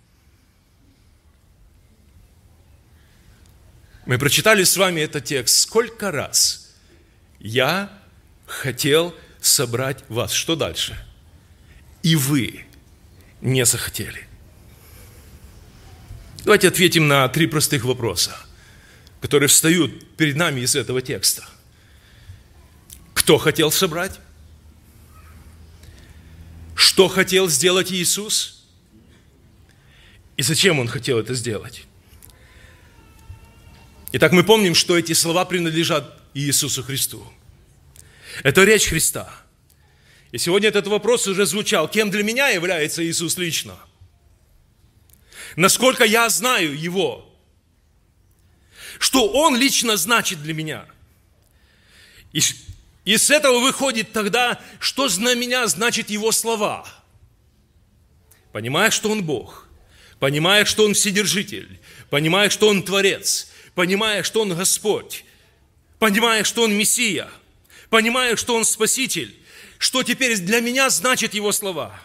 Мы 4.05 4.17
прочитали 4.17 4.63
с 4.63 4.75
вами 4.75 5.01
этот 5.01 5.25
текст. 5.25 5.62
Сколько 5.62 6.12
раз 6.12 6.74
я 7.39 7.89
хотел 8.45 9.15
собрать 9.39 10.03
вас. 10.10 10.33
Что 10.33 10.55
дальше? 10.55 10.98
И 12.01 12.15
вы 12.15 12.65
не 13.41 13.65
захотели. 13.65 14.27
Давайте 16.43 16.67
ответим 16.67 17.07
на 17.07 17.27
три 17.29 17.48
простых 17.48 17.86
вопроса, 17.86 18.36
которые 19.22 19.48
встают 19.48 20.17
перед 20.17 20.36
нами 20.36 20.62
из 20.62 20.75
этого 20.75 21.01
текста. 21.01 21.45
Кто 23.13 23.38
хотел 23.38 23.72
собрать? 23.72 24.19
Что 26.75 27.07
хотел 27.07 27.48
сделать 27.48 27.93
Иисус? 27.93 28.65
И 30.36 30.43
зачем 30.43 30.79
Он 30.79 30.89
хотел 30.89 31.19
это 31.19 31.33
сделать? 31.33 31.86
Итак, 34.15 34.32
мы 34.32 34.43
помним, 34.43 34.75
что 34.75 34.96
эти 34.96 35.13
слова 35.13 35.43
принадлежат 35.43 36.22
Иисусу 36.36 36.84
Христу. 36.84 37.27
Это 38.43 38.63
речь 38.63 38.86
Христа. 38.86 39.34
И 40.32 40.38
сегодня 40.38 40.70
этот 40.70 40.86
вопрос 40.86 41.25
уже 41.25 41.48
звучал. 41.48 41.88
Кем 41.88 42.12
для 42.12 42.22
меня 42.22 42.50
является 42.50 43.03
Иисус 43.03 43.38
лично? 43.38 43.75
Насколько 45.55 46.03
я 46.03 46.29
знаю 46.29 46.79
Его? 46.79 47.27
Что 49.00 49.27
Он 49.27 49.55
лично 49.55 49.98
значит 49.98 50.43
для 50.43 50.53
меня? 50.53 50.86
И, 52.34 52.41
и 53.05 53.17
с 53.17 53.32
этого 53.32 53.62
выходит 53.62 54.12
тогда, 54.12 54.62
что 54.79 55.08
для 55.08 55.34
меня 55.34 55.65
значит 55.65 56.12
Его 56.12 56.32
слова. 56.32 56.88
Понимая, 58.51 58.91
что 58.91 59.10
Он 59.10 59.24
Бог, 59.24 59.67
понимая, 60.20 60.65
что 60.65 60.86
Он 60.86 60.93
Вседержитель, 60.93 61.79
понимая, 62.12 62.51
что 62.51 62.67
Он 62.67 62.84
Творец, 62.84 63.48
понимая, 63.75 64.24
что 64.24 64.42
Он 64.42 64.56
Господь, 64.56 65.25
понимая, 66.00 66.44
что 66.44 66.63
Он 66.63 66.74
Мессия– 66.74 67.30
понимаю, 67.94 68.38
что 68.38 68.56
Он 68.56 68.65
Спаситель, 68.65 69.38
что 69.77 70.01
теперь 70.01 70.39
для 70.39 70.62
меня 70.62 70.89
значит 70.89 71.36
Его 71.36 71.51
слова. 71.51 72.01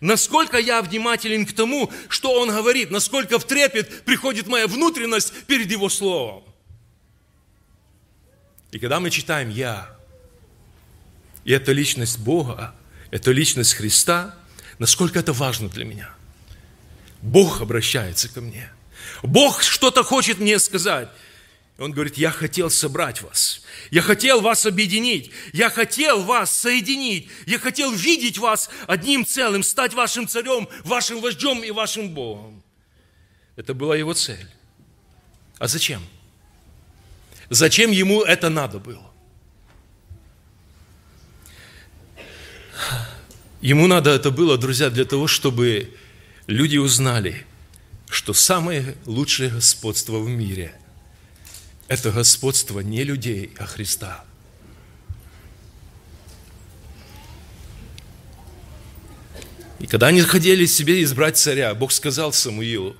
Насколько 0.00 0.56
я 0.58 0.80
внимателен 0.82 1.44
к 1.46 1.52
тому, 1.52 1.90
что 2.08 2.40
Он 2.40 2.48
говорит, 2.48 2.92
насколько 2.92 3.40
в 3.40 3.44
трепет 3.44 4.04
приходит 4.04 4.46
моя 4.46 4.68
внутренность 4.68 5.32
перед 5.48 5.68
Его 5.68 5.88
Словом. 5.88 6.44
И 8.70 8.78
когда 8.78 9.00
мы 9.00 9.10
читаем 9.10 9.50
«Я», 9.50 9.90
и 11.44 11.50
это 11.50 11.72
личность 11.72 12.20
Бога, 12.20 12.76
это 13.10 13.32
личность 13.32 13.74
Христа, 13.74 14.32
насколько 14.78 15.18
это 15.18 15.32
важно 15.32 15.68
для 15.68 15.84
меня. 15.84 16.10
Бог 17.20 17.60
обращается 17.62 18.28
ко 18.28 18.40
мне. 18.40 18.70
Бог 19.22 19.62
что-то 19.62 20.02
хочет 20.02 20.38
мне 20.38 20.58
сказать. 20.58 21.08
Он 21.78 21.92
говорит, 21.92 22.16
я 22.16 22.30
хотел 22.30 22.70
собрать 22.70 23.20
вас. 23.20 23.62
Я 23.90 24.00
хотел 24.00 24.40
вас 24.40 24.64
объединить. 24.64 25.30
Я 25.52 25.68
хотел 25.68 26.22
вас 26.22 26.50
соединить. 26.50 27.28
Я 27.44 27.58
хотел 27.58 27.92
видеть 27.92 28.38
вас 28.38 28.70
одним 28.86 29.26
целым, 29.26 29.62
стать 29.62 29.92
вашим 29.92 30.26
царем, 30.26 30.68
вашим 30.84 31.20
вождем 31.20 31.62
и 31.62 31.70
вашим 31.70 32.10
Богом. 32.10 32.62
Это 33.56 33.74
была 33.74 33.94
его 33.94 34.14
цель. 34.14 34.48
А 35.58 35.68
зачем? 35.68 36.02
Зачем 37.50 37.90
ему 37.90 38.22
это 38.22 38.48
надо 38.48 38.78
было? 38.78 39.12
Ему 43.60 43.86
надо 43.86 44.10
это 44.10 44.30
было, 44.30 44.58
друзья, 44.58 44.90
для 44.90 45.04
того, 45.04 45.26
чтобы 45.26 45.94
люди 46.46 46.76
узнали, 46.76 47.46
что 48.08 48.32
самое 48.32 48.96
лучшее 49.04 49.50
господство 49.50 50.18
в 50.18 50.28
мире– 50.28 50.74
это 51.88 52.10
господство 52.10 52.80
не 52.80 53.04
людей, 53.04 53.52
а 53.58 53.66
Христа. 53.66 54.24
И 59.78 59.86
когда 59.86 60.08
они 60.08 60.22
хотели 60.22 60.66
себе 60.66 61.02
избрать 61.02 61.36
царя, 61.36 61.74
Бог 61.74 61.92
сказал 61.92 62.32
Самуилу, 62.32 62.96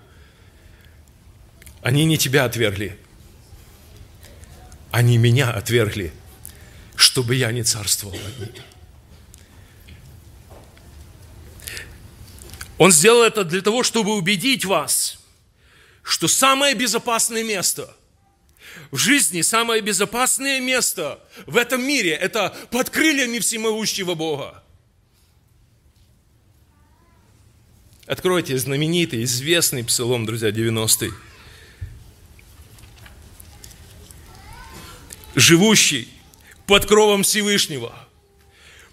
они 1.83 2.05
не 2.05 2.19
тебя 2.19 2.45
отвергли, 2.45 2.99
они 4.91 5.19
меня 5.19 5.51
отвергли, 5.51 6.13
чтобы 6.95 7.35
я 7.35 7.51
не 7.53 7.63
царствовал 7.63 8.15
над 8.15 8.39
ними. 8.39 8.76
Он 12.79 12.93
сделал 12.93 13.23
это 13.23 13.45
для 13.45 13.63
того, 13.63 13.83
чтобы 13.83 14.15
убедить 14.15 14.65
вас, 14.65 15.19
что 16.03 16.29
самое 16.29 16.75
безопасное 16.75 17.45
место– 17.45 17.95
в 18.91 18.99
жизни 18.99 19.41
самое 19.41 19.83
безопасное 19.83 20.61
место 20.61 21.21
в 21.47 21.57
этом 21.57 21.83
мире– 21.83 22.11
это 22.21 22.57
под 22.71 22.91
крыльями 22.91 23.39
всемогущего 23.39 24.15
Бога. 24.15 24.63
Откройте 28.07 28.57
знаменитый, 28.57 29.25
известный 29.25 29.83
псалом, 29.83 30.27
друзья, 30.27 30.51
90-й. 30.51 31.13
Живущий 35.35 36.09
под 36.67 36.87
кровом 36.87 37.25
Всевышнего, 37.25 37.93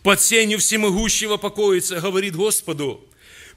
под 0.02 0.20
сенью 0.20 0.60
всемогущего 0.60 1.38
покоится, 1.38 2.02
говорит 2.02 2.36
Господу, 2.36 3.08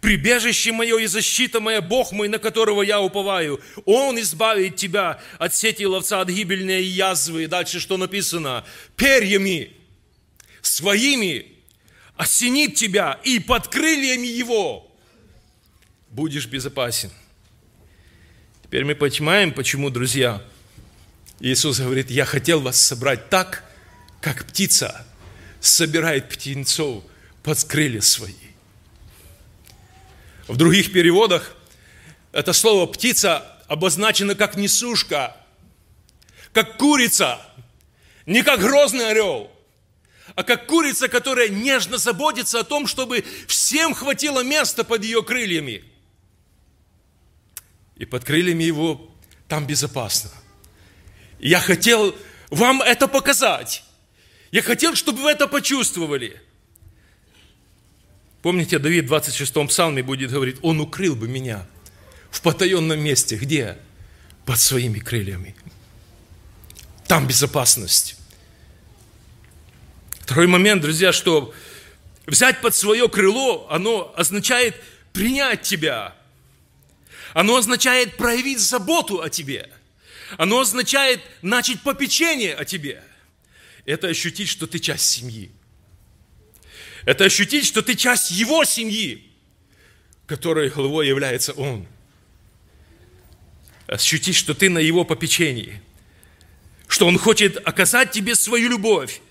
прибежище 0.01 0.73
мое 0.73 0.99
и 0.99 1.07
защита 1.07 1.61
моя, 1.61 1.81
Бог 1.81 2.13
мой, 2.13 2.29
на 2.29 2.39
которого 2.39 2.83
я 2.83 3.01
уповаю. 3.01 3.61
Он 3.85 4.19
избавит 4.21 4.77
тебя 4.77 5.21
от 5.39 5.55
сети 5.55 5.87
ловца, 5.87 6.21
от 6.21 6.29
гибельной 6.29 6.83
язвы. 6.85 7.45
И 7.45 7.47
дальше 7.47 7.81
что 7.81 7.97
написано? 7.97 8.65
Перьями 8.97 9.73
своими 10.63 11.53
осенит 12.17 12.75
тебя, 12.75 13.21
и 13.25 13.39
под 13.39 13.69
крыльями 13.69 14.27
его 14.27 14.91
будешь 16.11 16.47
безопасен. 16.47 17.11
Теперь 18.63 18.85
мы 18.85 18.95
понимаем, 18.95 19.53
почему, 19.53 19.91
друзья, 19.91 20.43
Иисус 21.41 21.79
говорит, 21.79 22.11
я 22.11 22.25
хотел 22.25 22.61
вас 22.61 22.81
собрать 22.81 23.29
так, 23.29 23.65
как 24.21 24.47
птица 24.47 25.07
собирает 25.61 26.29
птенцов 26.29 27.05
под 27.43 27.63
крылья 27.65 28.01
свои. 28.01 28.33
В 30.49 30.57
других 30.57 30.93
переводах 30.93 31.57
это 32.33 32.53
слово 32.53 32.87
«птица» 32.87 33.43
обозначено 33.67 34.37
как 34.37 34.57
несушка, 34.57 35.37
как 36.53 36.77
курица, 36.77 37.41
не 38.27 38.43
как 38.43 38.61
грозный 38.61 39.11
орел, 39.11 39.51
а 40.37 40.45
как 40.45 40.67
курица, 40.67 41.09
которая 41.09 41.49
нежно 41.49 41.99
заботится 41.99 42.61
о 42.61 42.65
том, 42.65 42.87
чтобы 42.87 43.25
всем 43.49 43.93
хватило 43.93 44.45
места 44.45 44.85
под 44.85 45.03
ее 45.03 45.23
крыльями. 45.25 45.85
И 47.97 48.05
под 48.05 48.25
крыльями 48.25 48.63
его 48.63 49.11
там 49.49 49.67
безопасно. 49.67 50.31
я 51.41 51.59
хотел 51.59 52.15
вам 52.51 52.83
это 52.83 53.09
показать. 53.09 53.83
Я 54.53 54.63
хотел, 54.63 54.95
чтобы 54.95 55.23
вы 55.23 55.31
это 55.33 55.49
почувствовали– 55.49 56.41
Помните, 58.47 58.79
Давид 58.79 59.09
в 59.09 59.13
26-м 59.13 59.67
псалме 59.67 60.05
будет 60.05 60.31
говорить, 60.31 60.59
он 60.63 60.81
укрыл 60.81 61.17
бы 61.17 61.27
меня 61.27 61.67
в 62.31 62.41
потаенном 62.43 62.97
месте. 62.97 63.35
Где? 63.35 63.77
Под 64.45 64.61
своими 64.61 65.01
крыльями. 65.01 65.57
Там 67.09 67.27
безопасность. 67.27 68.15
Второй 70.21 70.47
момент, 70.47 70.81
друзья, 70.81 71.13
что 71.13 71.53
взять 72.27 72.61
под 72.61 72.73
свое 72.77 73.09
крыло, 73.09 73.67
оно 73.69 74.15
означает 74.17 74.77
принять 75.13 75.63
тебя. 75.63 76.15
Оно 77.35 77.57
означает 77.57 78.17
проявить 78.17 78.61
заботу 78.61 79.23
о 79.23 79.29
тебе. 79.29 79.69
Оно 80.39 80.61
означает 80.61 81.21
начать 81.43 81.83
попечение 81.83 82.55
о 82.55 82.65
тебе. 82.65 83.03
Это 83.87 84.07
ощутить, 84.07 84.49
что 84.49 84.69
ты 84.69 84.79
часть 84.79 85.07
семьи. 85.07 85.51
Это 87.07 87.25
ощутить, 87.25 87.64
что 87.64 87.83
ты 87.83 87.95
часть 87.95 88.33
его 88.33 88.64
семьи, 88.64 89.25
которой 90.27 90.69
главой 90.69 91.07
является 91.07 91.53
он. 91.53 91.87
Ощутить, 93.87 94.35
что 94.35 94.55
ты 94.55 94.69
на 94.69 94.81
его 94.81 95.05
попечении. 95.05 95.81
Что 96.88 97.07
он 97.07 97.16
хочет 97.16 97.57
оказать 97.66 98.11
тебе 98.11 98.35
свою 98.35 98.69
любовь. 98.69 99.23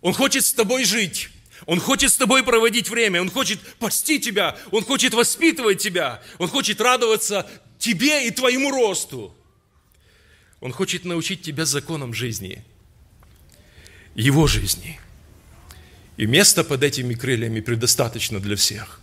Он 0.00 0.14
хочет 0.14 0.44
с 0.44 0.52
тобой 0.52 0.84
жить. 0.84 1.30
Он 1.66 1.80
хочет 1.80 2.12
с 2.12 2.16
тобой 2.16 2.44
проводить 2.44 2.90
время, 2.90 3.22
Он 3.22 3.30
хочет 3.30 3.58
пасти 3.78 4.18
тебя, 4.18 4.58
Он 4.70 4.84
хочет 4.84 5.14
воспитывать 5.14 5.80
тебя, 5.80 6.22
Он 6.38 6.46
хочет 6.48 6.80
радоваться 6.80 7.48
тебе 7.78 8.26
и 8.26 8.30
твоему 8.30 8.70
росту. 8.70 9.34
Он 10.60 10.72
хочет 10.72 11.04
научить 11.04 11.40
тебя 11.40 11.64
законам 11.64 12.12
жизни, 12.12 12.62
Его 14.14 14.46
жизни. 14.46 15.00
И 16.16 16.26
места 16.26 16.64
под 16.64 16.82
этими 16.82 17.14
крыльями 17.14 17.60
предостаточно 17.60 18.40
для 18.40 18.56
всех. 18.56 19.00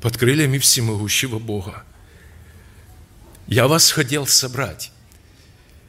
Под 0.00 0.16
крыльями 0.16 0.58
всемогущего 0.58 1.38
Бога. 1.38 1.84
Я 3.46 3.68
вас 3.68 3.90
хотел 3.90 4.26
собрать. 4.26 4.92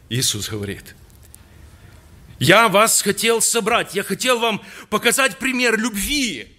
Иисус 0.10 0.50
говорит– 0.50 0.96
я 2.40 2.70
вас 2.70 3.02
хотел 3.02 3.42
собрать, 3.42 3.96
я 3.96 4.04
хотел 4.04 4.40
вам 4.40 4.62
показать 4.90 5.40
пример 5.40 5.78
любви. 5.78 6.54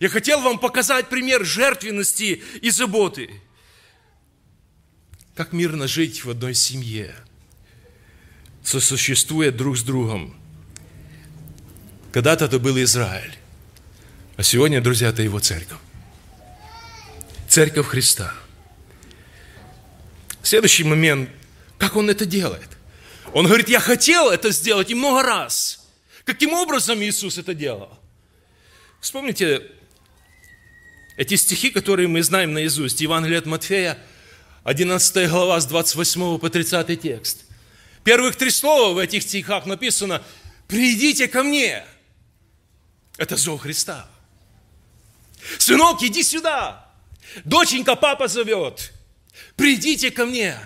Я 0.00 0.08
хотел 0.08 0.40
вам 0.40 0.58
показать 0.58 1.08
пример 1.08 1.44
жертвенности 1.44 2.42
и 2.60 2.70
заботы. 2.70 3.30
Как 5.34 5.52
мирно 5.52 5.86
жить 5.86 6.24
в 6.24 6.30
одной 6.30 6.54
семье, 6.54 7.14
сосуществуя 8.64 9.50
друг 9.50 9.78
с 9.78 9.82
другом. 9.82 10.36
Когда-то 12.12 12.44
это 12.44 12.58
был 12.58 12.80
Израиль, 12.82 13.34
а 14.36 14.42
сегодня, 14.42 14.82
друзья, 14.82 15.08
это 15.08 15.22
его 15.22 15.40
церковь. 15.40 15.78
Церковь 17.48 17.86
Христа. 17.86 18.34
Следующий 20.42 20.84
момент, 20.84 21.30
как 21.78 21.96
он 21.96 22.10
это 22.10 22.26
делает. 22.26 22.68
Он 23.32 23.46
говорит, 23.46 23.70
я 23.70 23.80
хотел 23.80 24.28
это 24.28 24.50
сделать 24.50 24.90
и 24.90 24.94
много 24.94 25.22
раз. 25.22 25.88
Каким 26.24 26.52
образом 26.52 27.02
Иисус 27.02 27.38
это 27.38 27.54
делал? 27.54 27.98
Вспомните 29.00 29.62
эти 31.16 31.36
стихи, 31.36 31.70
которые 31.70 32.08
мы 32.08 32.22
знаем 32.22 32.52
наизусть. 32.52 33.00
Евангелие 33.00 33.38
от 33.38 33.46
Матфея, 33.46 33.98
11 34.64 35.30
глава, 35.30 35.58
с 35.60 35.66
28 35.66 36.38
по 36.38 36.50
30 36.50 37.00
текст. 37.00 37.46
Первых 38.04 38.36
три 38.36 38.50
слова 38.50 38.92
в 38.92 38.98
этих 38.98 39.22
стихах 39.22 39.64
написано 39.64 40.22
«Придите 40.68 41.26
ко 41.26 41.42
мне». 41.42 41.84
Это 43.16 43.36
зов 43.36 43.60
Христа. 43.62 44.08
Сынок, 45.58 46.02
иди 46.02 46.22
сюда. 46.22 46.88
Доченька, 47.44 47.96
папа 47.96 48.28
зовет. 48.28 48.92
Придите 49.56 50.10
ко 50.10 50.26
мне. 50.26 50.58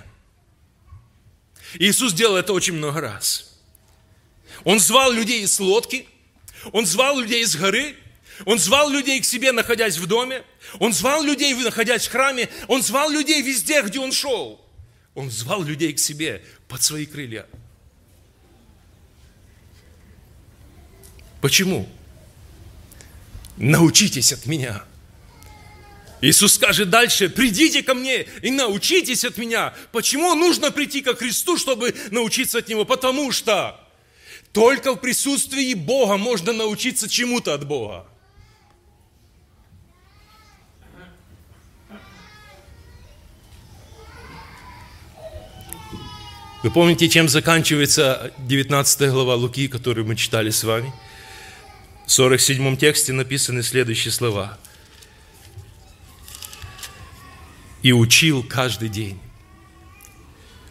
Иисус 1.74 2.12
делал 2.12 2.36
это 2.36 2.52
очень 2.52 2.74
много 2.74 3.00
раз. 3.00 3.58
Он 4.64 4.80
звал 4.80 5.12
людей 5.12 5.42
из 5.42 5.58
лодки, 5.60 6.08
Он 6.72 6.86
звал 6.86 7.18
людей 7.20 7.42
из 7.42 7.56
горы, 7.56 7.96
Он 8.44 8.58
звал 8.58 8.90
людей 8.90 9.20
к 9.20 9.24
себе, 9.24 9.52
находясь 9.52 9.98
в 9.98 10.06
доме, 10.06 10.44
Он 10.78 10.92
звал 10.92 11.22
людей, 11.22 11.54
находясь 11.54 12.06
в 12.06 12.10
храме, 12.10 12.48
Он 12.68 12.82
звал 12.82 13.10
людей 13.10 13.42
везде, 13.42 13.82
где 13.82 14.00
Он 14.00 14.12
шел. 14.12 14.60
Он 15.14 15.30
звал 15.30 15.62
людей 15.62 15.92
к 15.92 15.98
себе 15.98 16.44
под 16.68 16.82
свои 16.82 17.06
крылья. 17.06 17.46
Почему? 21.40 21.88
Научитесь 23.56 24.32
от 24.32 24.46
меня– 24.46 24.84
Иисус 26.22 26.54
скажет 26.54 26.88
дальше, 26.88 27.28
придите 27.28 27.82
ко 27.82 27.94
мне 27.94 28.22
и 28.42 28.50
научитесь 28.50 29.24
от 29.24 29.36
меня. 29.36 29.74
Почему 29.92 30.34
нужно 30.34 30.70
прийти 30.70 31.02
ко 31.02 31.14
Христу, 31.14 31.58
чтобы 31.58 31.94
научиться 32.10 32.58
от 32.58 32.68
Него? 32.68 32.84
Потому 32.84 33.32
что 33.32 33.78
только 34.52 34.94
в 34.94 34.96
присутствии 34.96 35.74
Бога 35.74 36.16
можно 36.16 36.52
научиться 36.52 37.08
чему-то 37.08 37.52
от 37.52 37.66
Бога. 37.66 38.06
Вы 46.62 46.70
помните, 46.70 47.08
чем 47.08 47.28
заканчивается 47.28 48.32
19 48.38 49.10
глава 49.10 49.34
Луки, 49.34 49.68
которую 49.68 50.06
мы 50.06 50.16
читали 50.16 50.50
с 50.50 50.64
вами? 50.64 50.92
В 52.06 52.12
47 52.12 52.76
тексте 52.76 53.12
написаны 53.12 53.62
следующие 53.62 54.12
слова– 54.12 54.58
и 57.86 57.92
учил 57.92 58.42
каждый 58.42 58.88
день 58.88 59.20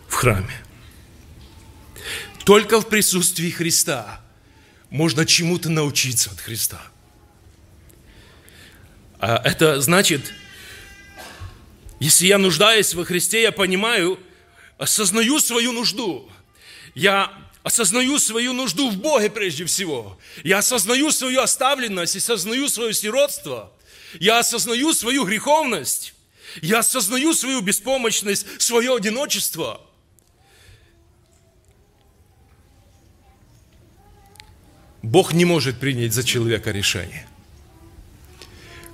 в 0.09 0.15
храме. 0.15 0.53
Только 2.43 2.81
в 2.81 2.89
присутствии 2.89 3.49
Христа 3.49 4.19
можно 4.89 5.25
чему-то 5.25 5.69
научиться 5.69 6.29
от 6.31 6.41
Христа. 6.41 6.81
А 9.17 9.41
это 9.45 9.79
значит, 9.79 10.33
если 12.01 12.27
я 12.27 12.37
нуждаюсь 12.37 12.93
во 12.93 13.05
Христе, 13.05 13.43
я 13.43 13.53
понимаю, 13.53 14.19
осознаю 14.77 15.39
свою 15.39 15.71
нужду. 15.71 16.29
Я 16.95 17.31
осознаю 17.65 18.19
свою 18.19 18.53
нужду 18.53 18.91
в 18.91 18.97
Боге 18.97 19.31
прежде 19.31 19.65
всего. 19.65 20.19
Я 20.43 20.59
осознаю 20.59 21.11
свою 21.11 21.41
оставленность, 21.41 22.15
осознаю 22.15 22.69
свое 22.69 22.93
сиротство. 22.93 23.71
Я 24.19 24.37
осознаю 24.37 24.93
свою 24.93 25.25
греховность. 25.25 26.13
Я 26.61 26.79
осознаю 26.79 27.33
свою 27.33 27.61
беспомощность, 27.61 28.61
свое 28.61 28.95
одиночество. 28.95 29.81
Бог 35.01 35.33
не 35.33 35.45
может 35.45 35.79
принять 35.79 36.13
за 36.13 36.23
человека 36.23 36.69
решение. 36.69 37.27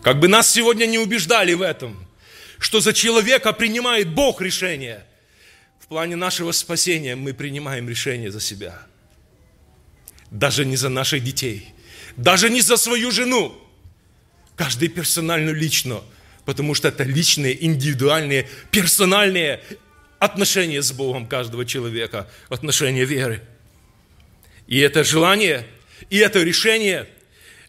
Как 0.02 0.18
бы 0.18 0.30
нас 0.30 0.50
сегодня 0.50 0.86
не 0.86 0.98
убеждали 0.98 1.54
в 1.54 1.62
этом, 1.62 2.08
что 2.58 2.80
за 2.80 2.94
человека 2.94 3.52
принимает 3.52 4.08
Бог 4.14 4.42
решение, 4.42 5.06
плане 5.92 6.16
нашего 6.16 6.54
спасения 6.54 7.18
мы 7.18 7.34
принимаем 7.34 7.90
решение 7.90 8.32
за 8.32 8.40
себя. 8.40 8.82
Даже 10.32 10.64
не 10.66 10.78
за 10.78 10.88
наших 10.88 11.22
детей, 11.22 11.74
даже 12.16 12.50
не 12.50 12.62
за 12.62 12.78
свою 12.78 13.12
жену. 13.12 13.54
Каждый 14.56 14.88
персонально, 14.88 15.50
лично– 15.50 16.02
потому 16.46 16.74
что 16.76 16.88
это 16.88 17.04
личные, 17.04 17.64
индивидуальные, 17.66 18.48
персональные 18.72 19.62
отношения 20.20 20.82
с 20.82 20.92
Богом 20.92 21.28
каждого 21.28 21.66
человека, 21.66 22.30
отношения 22.50 23.06
веры. 23.06 23.42
И 24.68 24.80
это 24.80 25.04
желание, 25.04 25.68
и 26.10 26.18
это 26.18 26.42
решение, 26.44 27.08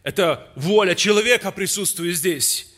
это 0.03 0.49
воля 0.55 0.95
человека 0.95 1.51
присутствует 1.51 2.15
здесь. 2.15 2.72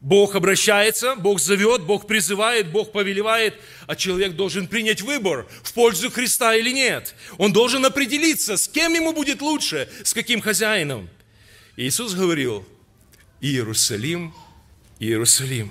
Бог 0.00 0.36
обращается, 0.36 1.16
Бог 1.16 1.40
зовет, 1.40 1.82
Бог 1.82 2.06
призывает, 2.06 2.70
Бог 2.70 2.92
повелевает, 2.92 3.54
а 3.86 3.96
человек 3.96 4.34
должен 4.34 4.68
принять 4.68 5.02
выбор 5.02 5.48
в 5.62 5.72
пользу 5.72 6.10
Христа 6.10 6.54
или 6.54 6.70
нет. 6.70 7.14
Он 7.36 7.52
должен 7.52 7.84
определиться, 7.84 8.56
с 8.56 8.68
кем 8.68 8.94
ему 8.94 9.12
будет 9.12 9.42
лучше, 9.42 9.88
с 10.04 10.14
каким 10.14 10.40
хозяином. 10.40 11.08
Иисус 11.76 12.14
говорил, 12.14 12.66
Иерусалим– 13.40 14.34
Иерусалим. 15.00 15.70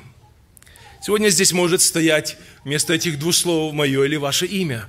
Сегодня 1.02 1.30
здесь 1.30 1.52
может 1.52 1.82
стоять 1.82 2.38
вместо 2.64 2.94
этих 2.94 3.20
двух 3.20 3.36
слов 3.36 3.74
мое 3.74 4.04
или 4.04 4.16
ваше 4.16 4.46
имя. 4.46 4.88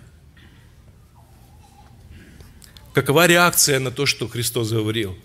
Какова 2.95 3.27
реакция 3.27 3.79
на 3.79 3.91
то, 3.91 4.07
что 4.07 4.29
Христос 4.29 4.71
говорил? 4.71 5.17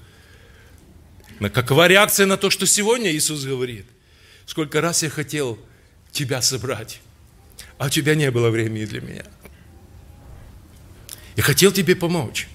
Какова 1.39 1.87
реакция 1.87 2.25
на 2.25 2.37
то, 2.37 2.49
что 2.49 2.65
сегодня 2.65 3.11
Иисус 3.11 3.43
говорит? 3.43 3.85
Сколько 4.45 4.81
раз 4.81 5.03
я 5.03 5.09
хотел 5.09 5.59
тебя 6.11 6.41
собрать, 6.41 6.99
а 7.77 7.87
у 7.87 7.89
тебя 7.89 8.15
не 8.15 8.29
было 8.31 8.49
времени 8.49 8.85
для 8.85 9.01
меня. 9.01 9.25
Я 11.35 11.43
хотел 11.43 11.71
тебе 11.71 11.95
помочь. 11.95 12.47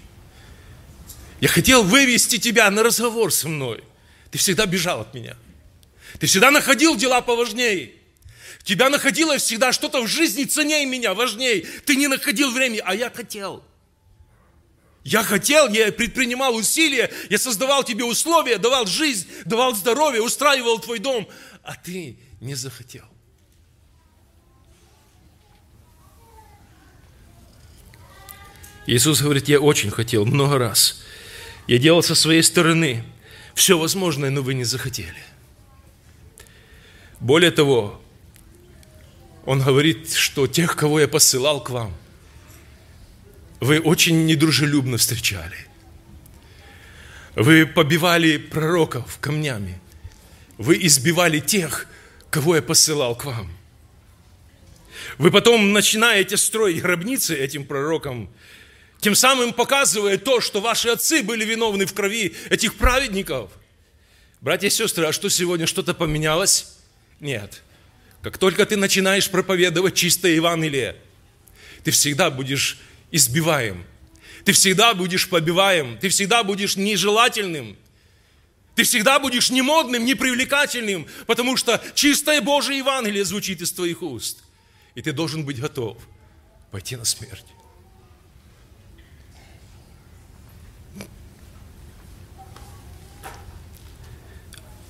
Я 1.40 1.48
хотел 1.48 1.82
вывести 1.82 2.38
тебя 2.38 2.70
на 2.70 2.82
разговор 2.82 3.32
со 3.32 3.48
мной. 3.48 3.82
Ты 4.30 4.38
всегда 4.38 4.66
бежал 4.66 5.00
от 5.00 5.14
меня– 5.14 5.36
ты 6.18 6.26
всегда 6.26 6.50
находил 6.50 6.96
дела 6.96 7.20
поважнее. 7.20 7.92
Тебя 8.64 8.90
находило 8.90 9.38
всегда 9.38 9.72
что-то 9.72 10.02
в 10.02 10.08
жизни 10.08 10.44
ценнее 10.44 10.84
меня, 10.86 11.14
важнее. 11.14 11.64
Ты 11.84 11.96
не 11.96 12.08
находил 12.08 12.50
времени, 12.50 12.82
а 12.84 12.94
я 12.94 13.10
хотел. 13.10 13.62
Я 15.04 15.22
хотел, 15.22 15.70
я 15.70 15.90
предпринимал 15.90 16.54
усилия, 16.54 17.10
я 17.30 17.38
создавал 17.38 17.82
тебе 17.82 18.04
условия, 18.04 18.58
давал 18.58 18.84
жизнь, 18.86 19.26
давал 19.46 19.74
здоровье, 19.74 20.20
устраивал 20.20 20.80
твой 20.80 20.98
дом, 20.98 21.26
а 21.68 21.74
ты 21.74 22.16
не 22.40 22.54
захотел. 22.54 23.04
Иисус 28.86 29.20
говорит, 29.20 29.48
я 29.48 29.60
очень 29.60 29.90
хотел, 29.90 30.24
много 30.24 30.56
раз. 30.56 31.02
Я 31.66 31.76
делал 31.76 32.02
со 32.02 32.14
своей 32.14 32.42
стороны 32.42 33.04
все 33.54 33.78
возможное, 33.78 34.30
но 34.30 34.40
вы 34.40 34.54
не 34.54 34.64
захотели. 34.64 35.22
Более 37.20 37.50
того, 37.50 38.00
Он 39.44 39.60
говорит, 39.60 40.14
что 40.14 40.46
тех, 40.46 40.74
кого 40.74 41.00
я 41.00 41.06
посылал 41.06 41.62
к 41.62 41.68
вам, 41.68 41.94
вы 43.60 43.78
очень 43.78 44.24
недружелюбно 44.24 44.96
встречали. 44.96 45.66
Вы 47.34 47.66
побивали 47.66 48.38
пророков 48.38 49.18
камнями. 49.20 49.78
Вы 50.58 50.84
избивали 50.84 51.38
тех, 51.38 51.86
кого 52.30 52.56
я 52.56 52.62
посылал 52.62 53.16
к 53.16 53.24
вам. 53.24 53.50
Вы 55.16 55.30
потом 55.30 55.72
начинаете 55.72 56.36
строить 56.36 56.82
гробницы 56.82 57.36
этим 57.36 57.64
пророкам, 57.64 58.28
тем 59.00 59.14
самым 59.14 59.52
показывая 59.52 60.18
то, 60.18 60.40
что 60.40 60.60
ваши 60.60 60.88
отцы 60.88 61.22
были 61.22 61.44
виновны 61.44 61.86
в 61.86 61.94
крови 61.94 62.34
этих 62.50 62.74
праведников. 62.74 63.52
Братья 64.40 64.66
и 64.66 64.70
сестры, 64.70 65.06
а 65.06 65.12
что 65.12 65.28
сегодня 65.30 65.66
что-то 65.66 65.94
поменялось? 65.94 66.76
Нет. 67.20 67.62
Как 68.22 68.36
только 68.36 68.66
ты 68.66 68.76
начинаешь 68.76 69.30
проповедовать 69.30 69.94
чистое 69.94 70.32
Евангелие, 70.32 70.96
ты 71.84 71.92
всегда 71.92 72.30
будешь 72.30 72.78
избиваем, 73.12 73.84
ты 74.44 74.52
всегда 74.52 74.94
будешь 74.94 75.28
побиваем, 75.28 75.98
ты 75.98 76.08
всегда 76.08 76.42
будешь 76.42 76.76
нежелательным, 76.76 77.76
ты 78.78 78.84
всегда 78.84 79.18
будешь 79.18 79.50
немодным, 79.50 80.04
непривлекательным, 80.04 81.08
потому 81.26 81.56
что 81.56 81.82
чистое 81.96 82.40
Божие 82.40 82.78
Евангелие 82.78 83.24
звучит 83.24 83.60
из 83.60 83.72
твоих 83.72 84.02
уст. 84.02 84.44
И 84.94 85.02
ты 85.02 85.10
должен 85.10 85.44
быть 85.44 85.60
готов 85.60 85.96
пойти 86.70 86.94
на 86.94 87.04
смерть. 87.04 87.44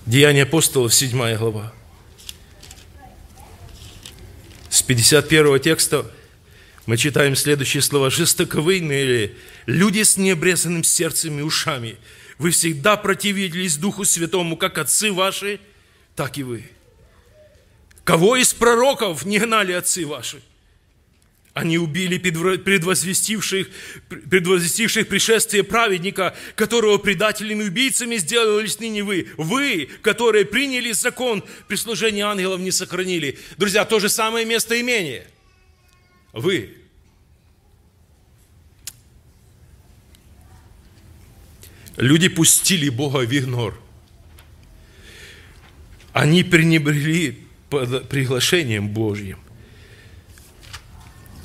Деяния 0.05 0.43
апостолов, 0.43 0.93
7 0.93 1.37
глава. 1.39 1.73
С 4.69 4.83
51 4.83 5.61
текста 5.61 6.05
мы 6.85 6.99
читаем 6.99 7.35
следующие 7.35 7.81
слова. 7.81 8.11
«Жестоковыйные 8.11 9.35
люди 9.65 10.03
с 10.03 10.19
необрезанным 10.19 10.85
сердцем 10.85 11.39
и 11.39 11.43
ушами, 11.43 11.97
вы 12.39 12.51
всегда 12.51 12.97
противились 12.97 13.77
Духу 13.77 14.05
Святому, 14.05 14.57
как 14.57 14.79
отцы 14.79 15.13
ваши, 15.13 15.61
так 16.15 16.39
и 16.39 16.43
вы. 16.43 16.65
Кого 18.05 18.37
из 18.37 18.55
пророков 18.55 19.25
не 19.25 19.39
гнали 19.39 19.73
отцы 19.73 20.07
ваши? 20.07 20.41
Они 21.53 21.77
убили 21.77 22.19
предвозвестивших, 22.19 23.69
предвозвестивших 24.09 25.09
пришествие 25.09 25.65
праведника, 25.65 26.37
которого 26.55 26.99
предателями 26.99 27.65
и 27.65 27.67
убийцами 27.67 28.17
сделались 28.17 28.79
ныне 28.79 29.03
вы. 29.03 29.27
Вы, 29.37 29.89
которые 30.03 30.45
приняли 30.45 30.93
закон, 30.93 31.43
при 31.67 31.75
служении 31.75 32.23
ангелов 32.23 32.61
не 32.61 32.71
сохранили. 32.71 33.39
Друзья, 33.57 33.85
то 33.85 33.99
же 33.99 34.09
самое 34.09 34.47
местоимение. 34.47 35.27
Вы. 36.33 36.78
Люди 41.99 42.29
пустили 42.29 42.89
Бога 42.91 43.19
в 43.19 43.37
игнор. 43.37 43.79
Они 46.13 46.45
пренебрегли 46.45 47.45
приглашением 47.71 48.89
Божьим. 48.89 49.41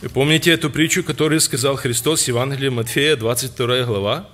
Вы 0.04 0.10
помните 0.10 0.52
эту 0.52 0.70
притчу, 0.70 1.04
которую 1.04 1.42
сказал 1.42 1.76
Христос 1.76 2.26
в 2.26 2.28
Евангелии 2.28 2.70
Матфея, 2.70 3.16
22 3.16 3.84
глава? 3.84 4.30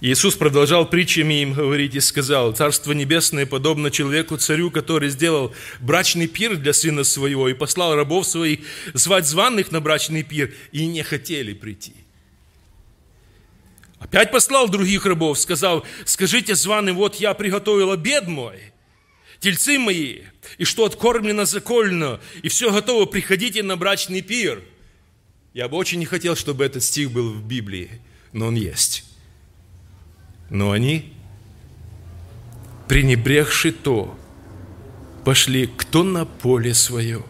Иисус 0.00 0.36
продолжал 0.36 0.88
притчами 0.88 1.42
им 1.42 1.54
говорить 1.54 1.96
и 1.96 2.00
сказал, 2.00 2.52
«Царство 2.52 2.92
Небесное 2.92 3.46
подобно 3.46 3.90
человеку-царю, 3.90 4.70
который 4.70 5.08
сделал 5.08 5.52
брачный 5.80 6.28
пир 6.28 6.56
для 6.56 6.72
сына 6.72 7.02
своего 7.02 7.48
и 7.48 7.54
послал 7.54 7.96
рабов 7.96 8.26
своих 8.26 8.60
звать 8.94 9.26
званых 9.26 9.72
на 9.72 9.80
брачный 9.80 10.22
пир, 10.22 10.54
и 10.70 10.86
не 10.86 11.02
хотели 11.02 11.54
прийти». 11.54 12.01
Опять 14.12 14.30
послал 14.30 14.68
других 14.68 15.06
рабов, 15.06 15.38
сказал, 15.38 15.86
«Скажите 16.04 16.54
званым, 16.54 16.96
вот 16.96 17.14
я 17.14 17.32
приготовил 17.32 17.92
обед 17.92 18.28
мой, 18.28 18.60
тельцы 19.40 19.78
мои, 19.78 20.24
и 20.58 20.64
что 20.64 20.84
откормлено 20.84 21.46
закольно, 21.46 22.20
и 22.42 22.48
все 22.50 22.70
готово, 22.70 23.06
приходите 23.06 23.62
на 23.62 23.78
брачный 23.78 24.20
пир. 24.20 24.62
Я 25.54 25.66
бы 25.66 25.78
очень 25.78 25.98
не 25.98 26.04
хотел, 26.04 26.36
чтобы 26.36 26.62
этот 26.62 26.82
стих 26.82 27.10
был 27.10 27.32
в 27.32 27.42
Библии, 27.42 28.02
но 28.34 28.48
он 28.48 28.54
есть. 28.54 29.06
Но 30.50 30.72
они, 30.72 31.14
пренебрегши 32.88 33.72
то, 33.72 34.14
пошли 35.24 35.66
кто 35.66 36.02
на 36.02 36.26
поле 36.26 36.74
свое, 36.74 37.22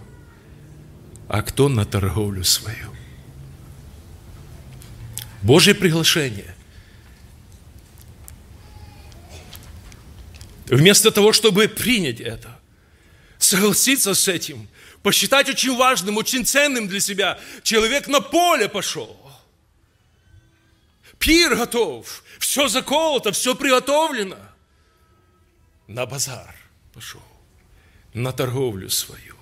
а 1.28 1.42
кто 1.42 1.68
на 1.68 1.84
торговлю 1.84 2.42
свою. 2.42 2.90
Божье 5.42 5.76
приглашение– 5.76 6.56
Вместо 10.66 11.10
того, 11.10 11.32
чтобы 11.32 11.68
принять 11.68 12.20
это, 12.20 12.58
согласиться 13.38 14.14
с 14.14 14.28
этим, 14.28 14.68
посчитать 15.02 15.48
очень 15.48 15.76
важным, 15.76 16.16
очень 16.16 16.46
ценным 16.46 16.88
для 16.88 17.00
себя, 17.00 17.40
человек 17.62 18.08
на 18.08 18.20
поле 18.20 18.68
пошел. 18.68 19.18
Пир 21.18 21.56
готов, 21.56 22.24
все 22.38 22.68
заколото, 22.68 23.32
все 23.32 23.54
приготовлено. 23.54 24.38
На 25.86 26.06
базар 26.06 26.54
пошел, 26.94 27.22
на 28.14 28.32
торговлю 28.32 28.88
свою. 28.90 29.36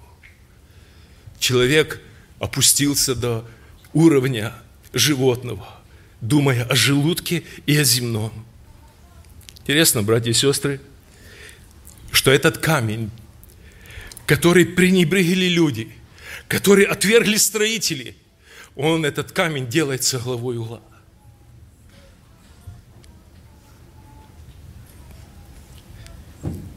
Человек 1.39 2.03
опустился 2.39 3.15
до 3.15 3.47
уровня 3.93 4.55
животного, 4.93 5.81
думая 6.21 6.65
о 6.65 6.75
желудке 6.75 7.45
и 7.67 7.77
о 7.77 7.85
земном. 7.85 8.47
Интересно, 9.61 10.03
братья 10.03 10.31
и 10.31 10.35
сестры, 10.35 10.81
что 12.21 12.31
этот 12.31 12.59
камень, 12.59 13.11
который 14.27 14.67
пренебрегли 14.67 15.49
люди, 15.49 15.91
который 16.49 16.85
отвергли 16.85 17.39
строители, 17.39 18.15
он, 18.77 19.07
этот 19.07 19.33
камень, 19.33 19.67
делается 19.67 20.19
главой 20.19 20.59
угла. 20.59 20.83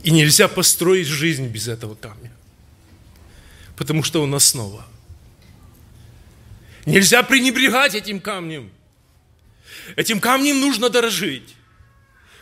И 0.03 0.11
нельзя 0.11 0.47
построить 0.47 1.07
жизнь 1.07 1.47
без 1.47 1.67
этого 1.67 1.95
камня, 1.95 2.31
потому 3.75 4.01
что 4.01 4.23
он 4.23 4.33
основа. 4.33 4.87
Нельзя 6.85 7.21
пренебрегать 7.21 7.95
этим 7.95 8.21
камнем. 8.21 8.71
Этим 9.97 10.21
камнем 10.21 10.61
нужно 10.61 10.89
дорожить, 10.89 11.53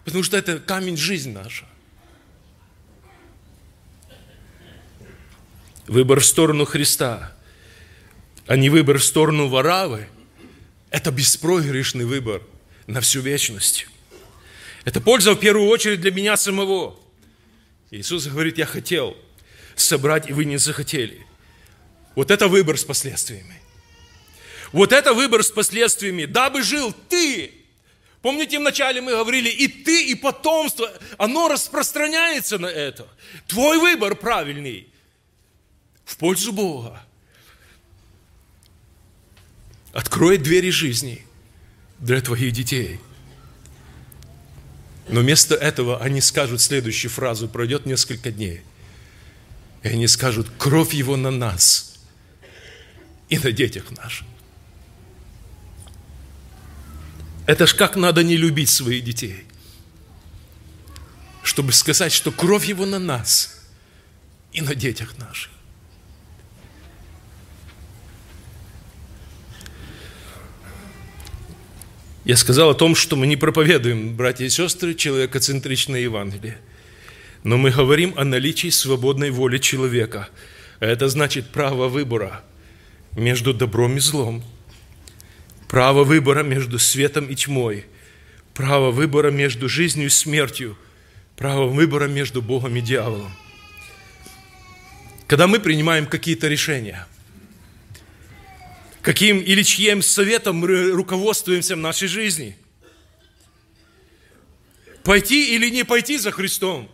потому 0.05 0.21
что 0.23 0.37
это 0.37 0.59
камень 0.59 0.97
жизнь 0.97 1.31
наша. 1.31 1.65
Выбор 5.91 6.21
в 6.21 6.25
сторону 6.25 6.63
Христа, 6.63 7.35
а 8.47 8.55
не 8.55 8.69
выбор 8.69 8.97
в 8.97 9.03
сторону 9.03 9.49
Варавы, 9.49 10.07
это 10.89 11.11
беспроигрышный 11.11 12.05
выбор 12.05 12.41
на 12.87 13.01
всю 13.01 13.19
вечность. 13.19 13.87
Это 14.85 15.01
польза 15.01 15.33
в 15.33 15.39
первую 15.39 15.67
очередь 15.67 15.99
для 15.99 16.11
меня 16.11 16.37
самого. 16.37 16.97
Иисус 17.91 18.25
говорит, 18.27 18.57
я 18.57 18.65
хотел 18.65 19.17
собрать, 19.75 20.29
и 20.29 20.33
вы 20.33 20.45
не 20.45 20.55
захотели. 20.55 21.27
Вот 22.15 22.31
это 22.31 22.47
выбор 22.47 22.77
с 22.77 22.85
последствиями. 22.85 23.59
Вот 24.71 24.93
это 24.93 25.13
выбор 25.13 25.43
с 25.43 25.51
последствиями. 25.51 26.23
Дабы 26.23 26.63
жил 26.63 26.95
ты. 27.09 27.51
Помните, 28.21 28.59
вначале 28.59 29.01
мы 29.01 29.11
говорили, 29.11 29.49
и 29.49 29.67
ты, 29.67 30.05
и 30.05 30.15
потомство, 30.15 30.89
оно 31.17 31.49
распространяется 31.49 32.59
на 32.59 32.67
это. 32.67 33.09
Твой 33.47 33.77
выбор 33.77 34.15
правильный 34.15 34.90
в 36.11 36.17
пользу 36.17 36.51
Бога. 36.51 37.01
Откроет 39.93 40.43
двери 40.43 40.69
жизни 40.69 41.25
для 41.99 42.19
твоих 42.21 42.51
детей. 42.51 42.99
Но 45.07 45.21
вместо 45.21 45.55
этого 45.55 46.01
они 46.01 46.19
скажут 46.19 46.59
следующую 46.59 47.11
фразу, 47.11 47.47
пройдет 47.47 47.85
несколько 47.85 48.29
дней. 48.29 48.61
И 49.83 49.87
они 49.87 50.07
скажут, 50.07 50.47
кровь 50.57 50.93
его 50.93 51.15
на 51.15 51.31
нас 51.31 51.95
и 53.29 53.39
на 53.39 53.53
детях 53.53 53.89
наших. 53.91 54.27
Это 57.45 57.67
ж 57.67 57.73
как 57.73 57.95
надо 57.95 58.21
не 58.21 58.35
любить 58.35 58.69
своих 58.69 59.03
детей, 59.03 59.45
чтобы 61.41 61.71
сказать, 61.71 62.11
что 62.11 62.31
кровь 62.31 62.65
его 62.65 62.85
на 62.85 62.99
нас 62.99 63.61
и 64.51 64.61
на 64.61 64.75
детях 64.75 65.17
наших. 65.17 65.51
Я 72.31 72.37
сказал 72.37 72.69
о 72.69 72.73
том, 72.73 72.95
что 72.95 73.17
мы 73.17 73.27
не 73.27 73.35
проповедуем, 73.35 74.15
братья 74.15 74.45
и 74.45 74.49
сестры, 74.49 74.95
человекоцентричное 74.95 75.99
Евангелие. 75.99 76.59
Но 77.43 77.57
мы 77.57 77.71
говорим 77.71 78.13
о 78.15 78.23
наличии 78.23 78.69
свободной 78.69 79.31
воли 79.31 79.57
человека. 79.57 80.29
Это 80.79 81.09
значит 81.09 81.49
право 81.49 81.89
выбора 81.89 82.41
между 83.17 83.53
добром 83.53 83.97
и 83.97 83.99
злом, 83.99 84.45
право 85.67 86.05
выбора 86.05 86.41
между 86.41 86.79
светом 86.79 87.25
и 87.25 87.35
тьмой, 87.35 87.83
право 88.53 88.91
выбора 88.91 89.29
между 89.29 89.67
жизнью 89.67 90.05
и 90.05 90.09
смертью, 90.09 90.77
право 91.35 91.65
выбора 91.67 92.07
между 92.07 92.41
Богом 92.41 92.77
и 92.77 92.81
дьяволом. 92.81 93.33
Когда 95.27 95.47
мы 95.47 95.59
принимаем 95.59 96.05
какие-то 96.05 96.47
решения, 96.47 97.05
каким 99.01 99.39
или 99.39 99.63
чьим 99.63 100.01
советом 100.01 100.57
мы 100.57 100.91
руководствуемся 100.91 101.75
в 101.75 101.79
нашей 101.79 102.07
жизни, 102.07 102.55
пойти 105.03 105.55
или 105.55 105.69
не 105.69 105.83
пойти 105.83 106.17
за 106.17 106.31
Христом, 106.31 106.89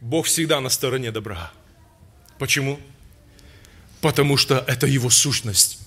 Бог 0.00 0.26
всегда 0.26 0.60
на 0.60 0.70
стороне 0.70 1.12
добра. 1.12 1.52
Почему? 2.38 2.80
Потому 4.00 4.38
что 4.38 4.64
это 4.66 4.86
Его 4.86 5.10
сущность. 5.10 5.78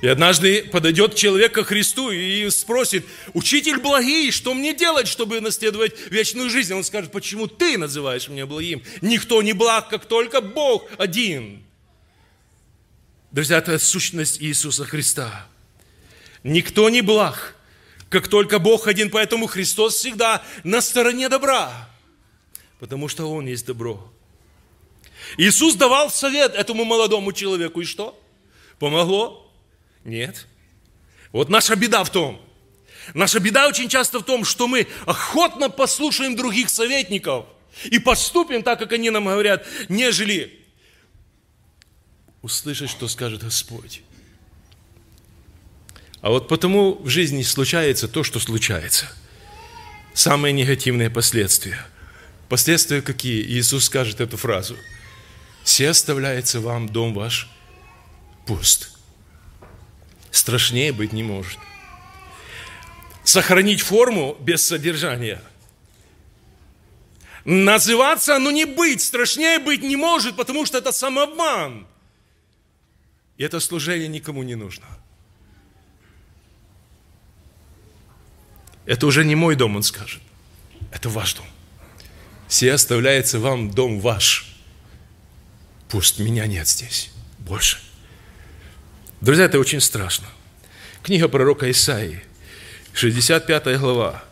И 0.00 0.08
однажды 0.08 0.62
подойдет 0.62 1.14
человек 1.14 1.52
ко 1.52 1.62
Христу 1.62 2.10
и 2.10 2.48
спросит, 2.48 3.04
учитель 3.34 3.78
благий, 3.78 4.30
что 4.30 4.54
мне 4.54 4.74
делать, 4.74 5.06
чтобы 5.06 5.42
наследовать 5.42 5.94
вечную 6.10 6.48
жизнь? 6.48 6.72
Он 6.72 6.84
скажет, 6.84 7.12
почему 7.12 7.48
ты 7.48 7.76
называешь 7.76 8.28
меня 8.28 8.46
благим? 8.46 8.82
Никто 9.02 9.42
не 9.42 9.52
благ, 9.52 9.90
как 9.90 10.06
только 10.06 10.40
Бог 10.40 10.88
один. 10.96 11.62
Друзья, 13.32 13.58
это 13.58 13.78
сущность 13.78 14.42
Иисуса 14.42 14.84
Христа. 14.84 15.46
Никто 16.42 16.90
не 16.90 17.00
благ, 17.00 17.54
как 18.08 18.26
только 18.26 18.58
Бог 18.58 18.88
один, 18.88 19.08
поэтому 19.08 19.46
Христос 19.46 19.94
всегда 19.94 20.42
на 20.64 20.80
стороне 20.80 21.28
добра, 21.28 21.88
потому 22.80 23.06
что 23.06 23.30
Он 23.30 23.46
есть 23.46 23.66
добро. 23.66 24.12
Иисус 25.36 25.76
давал 25.76 26.10
совет 26.10 26.56
этому 26.56 26.84
молодому 26.84 27.32
человеку, 27.32 27.82
и 27.82 27.84
что? 27.84 28.20
Помогло? 28.80 29.48
Нет. 30.04 30.48
Вот 31.30 31.48
наша 31.48 31.76
беда 31.76 32.02
в 32.02 32.10
том, 32.10 32.44
наша 33.14 33.38
беда 33.38 33.68
очень 33.68 33.88
часто 33.88 34.18
в 34.18 34.24
том, 34.24 34.44
что 34.44 34.66
мы 34.66 34.88
охотно 35.06 35.70
послушаем 35.70 36.34
других 36.34 36.68
советников 36.68 37.46
и 37.84 38.00
поступим 38.00 38.64
так, 38.64 38.80
как 38.80 38.92
они 38.92 39.10
нам 39.10 39.26
говорят, 39.26 39.64
нежели 39.88 40.59
услышать, 42.42 42.90
что 42.90 43.08
скажет 43.08 43.42
Господь. 43.42 44.02
А 46.20 46.30
вот 46.30 46.48
потому 46.48 47.00
в 47.02 47.08
жизни 47.08 47.42
случается 47.42 48.08
то, 48.08 48.22
что 48.22 48.40
случается. 48.40 49.06
Самые 50.12 50.52
негативные 50.52 51.08
последствия. 51.08 51.86
Последствия 52.48 53.00
какие? 53.00 53.42
Иисус 53.42 53.84
скажет 53.84 54.20
эту 54.20 54.36
фразу. 54.36 54.76
«Все 55.62 55.90
оставляется 55.90 56.60
вам 56.60 56.88
дом 56.88 57.14
ваш 57.14 57.48
пуст». 58.46 58.90
Страшнее 60.30 60.92
быть 60.92 61.12
не 61.12 61.22
может. 61.22 61.58
Сохранить 63.24 63.80
форму 63.80 64.36
без 64.40 64.66
содержания. 64.66 65.42
Называться, 67.44 68.38
но 68.38 68.50
не 68.50 68.64
быть, 68.64 69.02
страшнее 69.02 69.58
быть 69.58 69.82
не 69.82 69.96
может, 69.96 70.36
потому 70.36 70.66
что 70.66 70.78
это 70.78 70.92
самообман. 70.92 71.86
И 73.40 73.42
это 73.42 73.58
служение 73.58 74.06
никому 74.06 74.42
не 74.42 74.54
нужно. 74.54 74.84
Это 78.84 79.06
уже 79.06 79.24
не 79.24 79.34
мой 79.34 79.56
дом, 79.56 79.76
он 79.76 79.82
скажет. 79.82 80.20
Это 80.92 81.08
ваш 81.08 81.32
дом. 81.32 81.46
Все 82.48 82.74
оставляется 82.74 83.38
вам 83.38 83.70
дом 83.70 83.98
ваш. 83.98 84.54
Пусть 85.88 86.18
меня 86.18 86.46
нет 86.46 86.68
здесь 86.68 87.12
больше. 87.38 87.78
Друзья, 89.22 89.46
это 89.46 89.58
очень 89.58 89.80
страшно. 89.80 90.26
Книга 91.02 91.26
пророка 91.26 91.70
Исаии, 91.70 92.22
65 92.92 93.78
глава. 93.78 94.22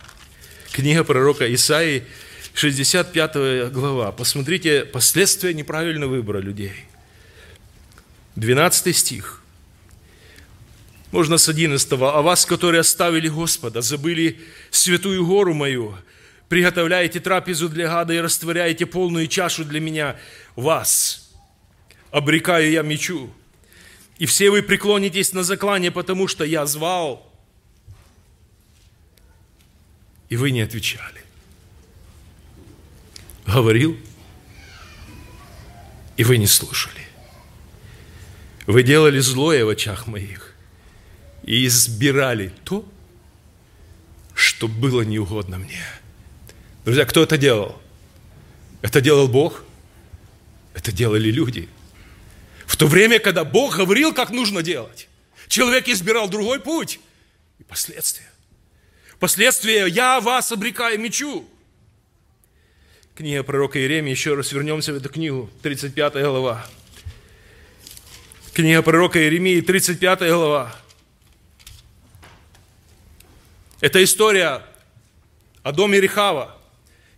Книга 0.71 1.03
пророка 1.03 1.51
Исаии, 1.55 2.05
65 2.53 3.73
глава. 3.73 4.13
Посмотрите 4.13 4.85
последствия 4.85 5.55
неправильного 5.55 6.11
выбора 6.11 6.41
людей. 6.41 6.75
12 8.39 8.97
стих. 8.97 9.43
Можно 11.11 11.39
с 11.39 11.49
11. 11.49 11.93
«А 11.93 12.23
вас, 12.23 12.47
которые 12.47 12.81
оставили 12.81 13.29
Господа, 13.29 13.81
забыли 13.81 14.41
святую 14.71 15.27
гору 15.27 15.55
мою, 15.55 15.97
приготовляете 16.49 17.21
трапезу 17.21 17.69
для 17.69 17.89
гада 17.89 18.15
и 18.15 18.21
растворяете 18.21 18.87
полную 18.87 19.27
чашу 19.27 19.65
для 19.65 19.81
меня, 19.81 20.17
вас 20.55 21.31
обрекаю 22.11 22.71
я 22.71 22.83
мечу, 22.83 23.31
и 24.19 24.27
все 24.27 24.51
вы 24.51 24.63
преклонитесь 24.63 25.33
на 25.33 25.43
заклание, 25.43 25.91
потому 25.91 26.29
что 26.29 26.45
я 26.45 26.65
звал, 26.67 27.31
и 30.29 30.37
вы 30.37 30.51
не 30.51 30.61
отвечали. 30.61 31.23
Говорил, 33.47 33.99
и 36.17 36.25
вы 36.25 36.37
не 36.37 36.47
слушали. 36.47 37.08
Вы 38.69 38.85
делали 38.85 39.19
злое 39.19 39.65
в 39.65 39.69
очах 39.69 40.07
моих 40.07 40.55
и 41.43 41.67
избирали 41.67 42.53
то, 42.63 42.89
что 44.35 44.69
было 44.69 45.03
неугодно 45.03 45.59
мне. 45.59 45.83
Друзья, 46.85 47.05
кто 47.05 47.25
это 47.25 47.37
делал? 47.37 47.83
Это 48.81 49.01
делал 49.01 49.27
Бог? 49.27 49.65
Это 50.75 50.93
делали 50.93 51.33
люди– 51.33 51.69
в 52.69 52.77
то 52.77 52.87
время, 52.87 53.19
когда 53.19 53.45
Бог 53.45 53.79
говорил, 53.79 54.13
как 54.13 54.31
нужно 54.31 54.63
делать, 54.63 55.09
человек 55.49 55.89
избирал 55.89 56.29
другой 56.29 56.61
путь. 56.61 57.01
И 57.59 57.65
последствия. 57.65 58.31
Последствия 59.19 59.87
«я 59.87 60.21
вас 60.21 60.53
обрекаю 60.53 61.01
мечу». 61.01 61.49
Книга 63.17 63.43
пророка 63.43 63.81
Иеремии, 63.81 64.11
еще 64.11 64.35
раз 64.35 64.53
вернемся 64.53 64.93
в 64.93 64.97
эту 64.97 65.09
книгу, 65.09 65.51
35 65.63 66.13
глава. 66.13 66.65
Книга 68.59 68.83
пророка 68.83 69.21
Иеремии, 69.21 69.61
35 69.61 70.19
глава. 70.33 70.75
Это 73.81 74.03
история 74.03 74.65
о 75.63 75.71
доме 75.71 76.01
Рехава. 76.01 76.59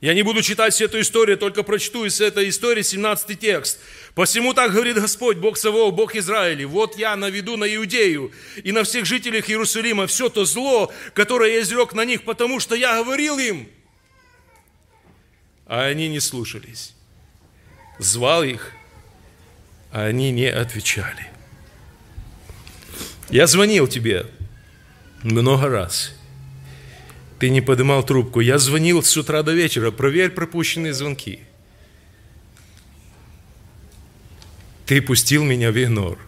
Я 0.02 0.12
не 0.12 0.20
буду 0.20 0.42
читать 0.42 0.74
всю 0.74 0.84
эту 0.84 1.00
историю, 1.00 1.38
только 1.38 1.62
прочту 1.62 2.04
из 2.04 2.20
этой 2.20 2.50
истории 2.50 2.82
17 2.82 3.40
текст. 3.40 3.80
Посему 4.14 4.52
так 4.52 4.72
говорит 4.72 4.96
Господь, 4.96 5.38
Бог 5.38 5.56
Савов, 5.56 5.94
Бог 5.94 6.14
Израиля, 6.14 6.68
вот 6.68 6.98
я 6.98 7.16
наведу 7.16 7.56
на 7.56 7.74
Иудею 7.74 8.32
и 8.62 8.70
на 8.70 8.84
всех 8.84 9.06
жителях 9.06 9.48
Иерусалима 9.48 10.06
все 10.08 10.28
то 10.28 10.44
зло, 10.44 10.92
которое 11.14 11.54
я 11.54 11.62
изрек 11.62 11.94
на 11.94 12.04
них, 12.04 12.24
потому 12.24 12.60
что 12.60 12.74
я 12.74 13.02
говорил 13.02 13.38
им. 13.38 13.66
А 15.64 15.86
они 15.86 16.10
не 16.10 16.20
слушались. 16.20 16.94
Звал 17.98 18.44
их, 18.44 18.74
а 19.92 20.04
они 20.04 20.30
не 20.30 20.46
отвечали. 20.46 21.28
Я 23.28 23.46
звонил 23.46 23.86
тебе 23.86 24.26
много 25.22 25.68
раз. 25.68 26.12
Ты 27.38 27.50
не 27.50 27.60
поднимал 27.60 28.02
трубку. 28.04 28.40
Я 28.40 28.58
звонил 28.58 29.02
с 29.02 29.16
утра 29.16 29.42
до 29.42 29.52
вечера. 29.52 29.90
Проверь 29.90 30.30
пропущенные 30.30 30.92
звонки. 30.92 31.40
Ты 34.86 35.00
пустил 35.00 35.44
меня 35.44 35.70
в 35.70 35.82
игнор. 35.82 36.18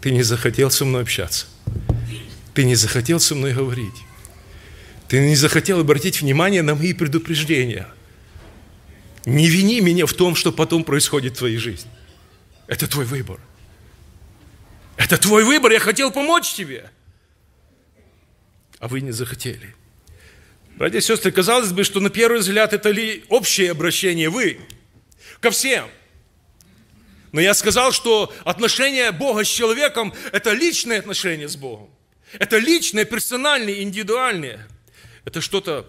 Ты 0.00 0.10
не 0.10 0.22
захотел 0.22 0.70
со 0.70 0.84
мной 0.84 1.02
общаться. 1.02 1.46
Ты 2.54 2.64
не 2.64 2.74
захотел 2.74 3.20
со 3.20 3.34
мной 3.34 3.54
говорить. 3.54 3.94
Ты 5.08 5.20
не 5.20 5.36
захотел 5.36 5.80
обратить 5.80 6.20
внимание 6.20 6.62
на 6.62 6.74
мои 6.74 6.92
предупреждения. 6.92 7.86
Не 9.24 9.48
вини 9.48 9.80
меня 9.80 10.06
в 10.06 10.12
том, 10.12 10.34
что 10.34 10.52
потом 10.52 10.82
происходит 10.84 11.34
в 11.34 11.38
твоей 11.38 11.58
жизни. 11.58 11.90
Это 12.72 12.86
твой 12.86 13.04
выбор. 13.04 13.38
Это 14.96 15.18
твой 15.18 15.44
выбор. 15.44 15.72
Я 15.72 15.80
хотел 15.80 16.10
помочь 16.10 16.54
тебе. 16.54 16.90
А 18.78 18.88
вы 18.88 19.00
не 19.00 19.10
захотели. 19.10 19.74
Братья 20.76 20.98
и 20.98 21.02
сестры, 21.02 21.30
казалось 21.32 21.72
бы, 21.72 21.84
что 21.84 22.00
на 22.00 22.08
первый 22.08 22.40
взгляд 22.40 22.72
это 22.72 22.90
ли 22.90 23.24
общее 23.28 23.70
обращение 23.70 24.30
вы 24.30 24.58
ко 25.40 25.50
всем– 25.50 25.88
но 27.32 27.40
я 27.40 27.54
сказал, 27.54 27.92
что 27.92 28.32
отношение 28.44 29.10
Бога 29.10 29.42
с 29.42 29.48
человеком– 29.48 30.14
это 30.32 30.52
личное 30.52 30.98
отношение 30.98 31.48
с 31.48 31.56
Богом. 31.56 31.88
Это 32.38 32.58
личное, 32.58 33.06
персональное, 33.06 33.82
индивидуальное. 33.82 34.68
Это 35.24 35.40
что-то 35.40 35.86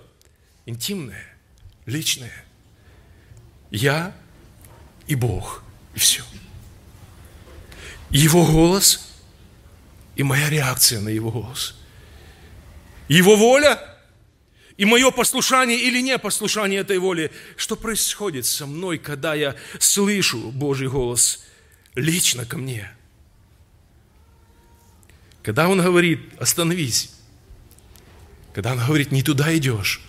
интимное, 0.66 1.38
личное. 1.86 2.46
Я 3.72 4.16
и 5.08 5.16
Бог, 5.16 5.64
и 5.96 6.00
все. 6.00 6.24
Его 8.14 8.46
голос 8.46 9.10
и 10.16 10.22
моя 10.22 10.48
реакция 10.48 11.02
на 11.02 11.10
Его 11.10 11.32
голос. 11.32 11.76
Его 13.08 13.36
воля 13.36 13.80
и 14.78 14.86
мое 14.86 15.10
послушание 15.10 15.80
или 15.80 16.00
не 16.00 16.20
послушание 16.20 16.82
этой 16.82 17.00
воли. 17.00 17.32
Что 17.58 17.76
происходит 17.76 18.46
со 18.46 18.68
мной, 18.68 19.00
когда 19.00 19.34
я 19.34 19.56
слышу 19.80 20.52
Божий 20.52 20.90
голос 20.90 21.44
лично 21.96 22.46
ко 22.46 22.60
мне? 22.60 22.92
Когда 25.42 25.68
Он 25.68 25.82
говорит, 25.82 26.20
остановись. 26.40 27.10
Когда 28.54 28.74
Он 28.74 28.78
говорит, 28.78 29.12
не 29.12 29.24
туда 29.24 29.58
идешь. 29.58 30.02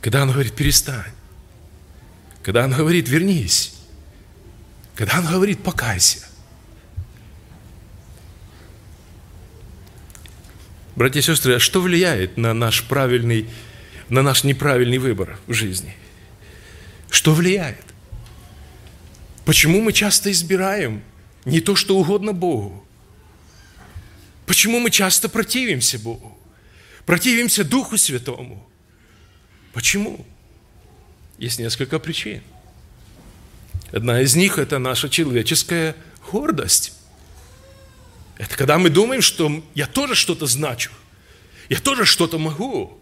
Когда 0.00 0.22
Он 0.22 0.32
говорит, 0.32 0.56
перестань. 0.56 1.12
Когда 2.42 2.64
Он 2.64 2.72
говорит, 2.72 3.06
вернись. 3.06 3.74
Когда 4.94 5.18
Он 5.18 5.26
говорит, 5.26 5.62
покайся. 5.62 6.29
Братья 11.00 11.20
и 11.20 11.22
сестры, 11.22 11.54
а 11.54 11.58
что 11.58 11.80
влияет 11.80 12.36
на 12.36 12.52
наш 12.52 12.84
правильный, 12.84 13.48
на 14.10 14.20
наш 14.20 14.44
неправильный 14.44 14.98
выбор 14.98 15.38
в 15.46 15.54
жизни? 15.54 15.96
Что 17.08 17.32
влияет? 17.32 17.86
Почему 19.46 19.80
мы 19.80 19.94
часто 19.94 20.30
избираем 20.30 21.02
не 21.46 21.62
то, 21.62 21.74
что 21.74 21.96
угодно 21.96 22.34
Богу? 22.34 22.86
Почему 24.44 24.78
мы 24.78 24.90
часто 24.90 25.30
противимся 25.30 25.98
Богу? 25.98 26.38
Противимся 27.06 27.64
Духу 27.64 27.96
Святому? 27.96 28.68
Почему? 29.72 30.26
Есть 31.38 31.60
несколько 31.60 31.98
причин. 31.98 32.42
Одна 33.90 34.20
из 34.20 34.36
них– 34.36 34.58
это 34.58 34.78
наша 34.78 35.08
человеческая 35.08 35.96
гордость. 36.30 36.92
Это 38.40 38.56
когда 38.56 38.78
мы 38.78 38.88
думаем, 38.88 39.20
что 39.20 39.62
я 39.74 39.86
тоже 39.86 40.14
что-то 40.14 40.46
значу, 40.46 40.90
я 41.68 41.78
тоже 41.78 42.06
что-то 42.06 42.38
могу, 42.38 42.98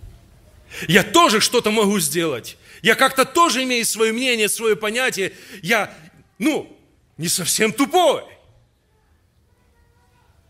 я 0.89 1.05
тоже 1.05 1.39
что-то 1.39 1.70
могу 1.70 2.01
сделать, 2.01 2.59
я 2.82 2.97
как-то 2.97 3.24
тоже 3.24 3.62
имею 3.62 3.84
свое 3.84 4.12
мнение, 4.12 4.49
свое 4.49 4.74
понятие, 4.74 5.32
я, 5.62 5.95
ну, 6.41 6.76
не 7.18 7.28
совсем 7.28 7.72
тупой. 7.72 8.24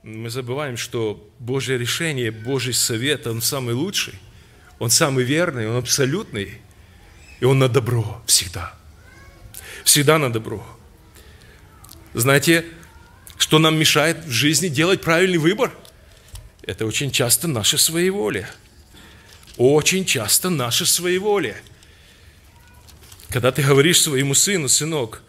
Мы 0.03 0.30
забываем, 0.30 0.78
что 0.78 1.22
Божье 1.39 1.76
решение, 1.76 2.30
Божий 2.30 2.72
совет, 2.72 3.26
он 3.26 3.43
самый 3.43 3.74
лучший, 3.74 4.14
он 4.78 4.89
самый 4.89 5.22
верный, 5.22 5.68
он 5.68 5.76
абсолютный, 5.76 6.62
и 7.41 7.45
он 7.45 7.59
на 7.59 7.68
добро 7.68 8.22
всегда. 8.24 8.74
Всегда 9.84 10.16
на 10.16 10.32
добро. 10.32 10.66
Знаете, 12.14 12.64
что 13.39 13.59
нам 13.59 13.78
мешает 13.78 14.24
в 14.24 14.30
жизни 14.30 14.68
делать 14.68 15.01
правильный 15.01 15.39
выбор? 15.39 15.72
Это 16.62 16.84
очень 16.84 17.11
часто 17.11 17.49
наше 17.49 17.78
своеволие. 17.78 18.49
Очень 19.57 20.05
часто 20.05 20.51
наше 20.51 20.84
своеволие. 20.84 21.57
Когда 23.30 23.53
ты 23.53 23.62
говоришь 23.62 24.03
своему 24.03 24.34
сыну, 24.34 24.68
сынок, 24.68 25.22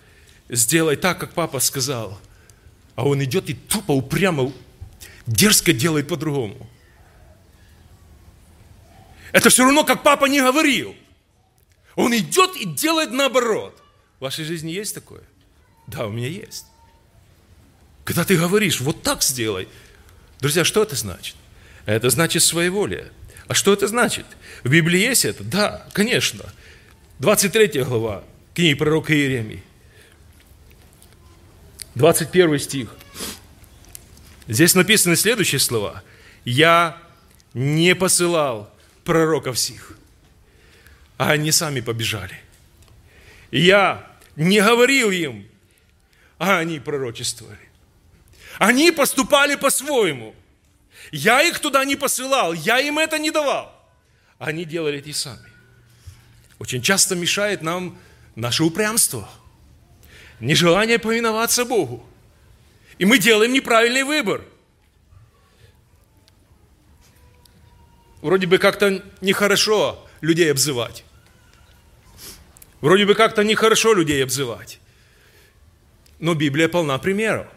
сделай 0.49 0.95
так, 0.95 1.19
как 1.19 1.33
папа 1.33 1.59
сказал, 1.59 2.19
а 2.95 3.07
он 3.07 3.23
идет 3.23 3.49
и 3.49 3.53
тупо, 3.53 3.91
упрямо, 3.91 4.51
дерзко 5.25 5.71
делает 5.71 6.07
по-другому. 6.07 6.69
Это 9.31 9.49
все 9.49 9.63
равно, 9.63 9.83
как 9.83 10.03
папа 10.03 10.25
не 10.25 10.41
говорил. 10.41 10.95
Он 11.95 12.15
идет 12.15 12.55
и 12.55 12.65
делает 12.65 13.11
наоборот. 13.11 13.81
В 14.19 14.23
вашей 14.23 14.45
жизни 14.45 14.71
есть 14.71 14.95
такое? 14.95 15.21
Да, 15.87 16.07
у 16.07 16.11
меня 16.11 16.27
есть. 16.27 16.65
Когда 18.09 18.23
ты 18.23 18.37
говоришь, 18.37 18.81
вот 18.81 19.03
так 19.03 19.21
сделай. 19.21 19.67
Друзья, 20.39 20.63
что 20.63 20.81
это 20.81 20.95
значит? 20.95 21.35
Это 21.85 22.09
значит 22.09 22.41
своеволие. 22.41 23.11
А 23.47 23.53
что 23.53 23.71
это 23.71 23.87
значит? 23.87 24.25
В 24.63 24.71
Библии 24.71 24.99
есть 24.99 25.25
это? 25.25 25.43
Да, 25.43 25.87
конечно. 25.93 26.43
23 27.19 27.83
глава 27.83 28.23
книги 28.55 28.73
пророка 28.73 29.13
Иеремии. 29.13 29.61
21 31.93 32.57
стих. 32.57 32.89
Здесь 34.47 34.73
написаны 34.73 35.15
следующие 35.15 35.59
слова. 35.59 36.01
«Я 36.45 36.97
не 37.53 37.93
посылал 37.93 38.73
пророков 39.03 39.59
сих, 39.59 39.95
а 41.17 41.29
они 41.33 41.51
сами 41.51 41.79
побежали. 41.79 42.39
Я 43.51 44.11
не 44.35 44.63
говорил 44.63 45.11
им, 45.11 45.47
а 46.39 46.57
они 46.57 46.79
пророчествовали. 46.79 47.68
Они 48.59 48.91
поступали 48.91 49.55
по-своему. 49.55 50.35
Я 51.11 51.41
их 51.41 51.59
туда 51.59 51.85
не 51.85 51.95
посылал, 51.95 52.53
я 52.53 52.79
им 52.79 52.99
это 52.99 53.17
не 53.17 53.31
давал. 53.31 53.73
Они 54.37 54.65
делали 54.65 54.99
это 54.99 55.09
и 55.09 55.13
сами. 55.13 55.49
Очень 56.59 56.81
часто 56.81 57.15
мешает 57.15 57.61
нам 57.61 57.97
наше 58.35 58.65
упрямство, 58.65 59.29
нежелание 60.41 60.99
повиноваться 60.99 61.63
Богу. 61.63 62.05
И 62.97 63.05
мы 63.05 63.17
делаем 63.17 63.53
неправильный 63.53 64.03
выбор. 64.03 64.43
Вроде 68.21 68.45
бы 68.45 68.57
как-то 68.57 69.01
нехорошо 69.21 70.05
людей 70.19 70.51
обзывать. 70.51 71.05
Вроде 72.81 73.05
бы 73.05 73.15
как-то 73.15 73.45
нехорошо 73.45 73.93
людей 73.93 74.21
обзывать. 74.21 74.81
Но 76.19 76.33
Библия 76.33 76.67
полна 76.67 76.97
примеров. 76.97 77.47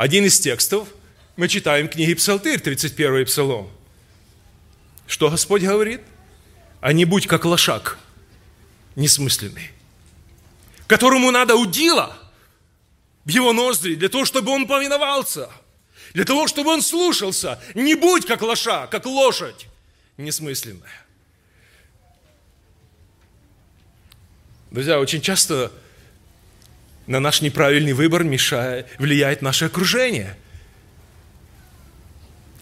Один 0.00 0.24
из 0.24 0.40
текстов 0.40 0.88
мы 1.36 1.46
читаем 1.46 1.86
в 1.86 1.90
книге 1.90 2.16
Псалтырь, 2.16 2.58
31 2.58 3.26
Псалом. 3.26 3.70
Что 5.06 5.28
Господь 5.28 5.60
говорит? 5.60 6.00
А 6.80 6.94
не 6.94 7.04
будь 7.04 7.26
как 7.26 7.44
лошак, 7.44 7.98
несмысленный, 8.96 9.72
которому 10.86 11.30
надо 11.30 11.54
удила 11.54 12.16
в 13.26 13.28
его 13.28 13.52
ноздри, 13.52 13.94
для 13.94 14.08
того, 14.08 14.24
чтобы 14.24 14.52
он 14.52 14.66
повиновался, 14.66 15.50
для 16.14 16.24
того, 16.24 16.48
чтобы 16.48 16.70
он 16.70 16.80
слушался. 16.80 17.60
Не 17.74 17.94
будь 17.94 18.24
как 18.24 18.40
лошак, 18.40 18.88
как 18.88 19.04
лошадь, 19.04 19.66
несмысленная. 20.16 21.04
Друзья, 24.70 24.98
очень 24.98 25.20
часто 25.20 25.70
на 27.10 27.18
наш 27.18 27.40
неправильный 27.40 27.92
выбор 27.92 28.22
мешает, 28.22 28.86
влияет 28.98 29.42
наше 29.42 29.64
окружение. 29.64 30.36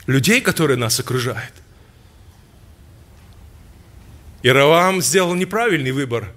Людей, 0.07 0.41
которые 0.41 0.79
нас 0.79 0.99
окружают. 0.99 1.53
Иравам 4.43 5.03
сделал 5.03 5.35
неправильный 5.35 5.91
выбор, 5.93 6.33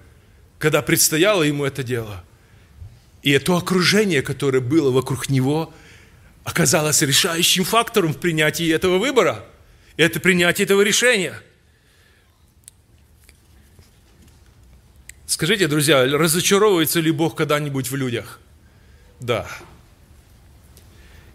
когда 0.59 0.81
предстояло 0.81 1.43
ему 1.43 1.63
это 1.63 1.83
дело. 1.83 2.21
И 3.23 3.31
это 3.31 3.55
окружение, 3.55 4.21
которое 4.21 4.59
было 4.59 4.91
вокруг 4.91 5.29
него, 5.29 5.73
оказалось 6.43 7.01
решающим 7.01 7.63
фактором 7.63 8.13
в 8.13 8.17
принятии 8.17 8.69
этого 8.69 8.97
выбора. 8.97 9.45
Это 9.95 10.19
принятие 10.19 10.65
этого 10.65 10.81
решения– 10.81 11.41
Скажите, 15.31 15.69
друзья, 15.69 16.03
разочаровывается 16.03 16.99
ли 16.99 17.09
Бог 17.09 17.37
когда-нибудь 17.37 17.89
в 17.89 17.95
людях? 17.95 18.41
Да. 19.21 19.47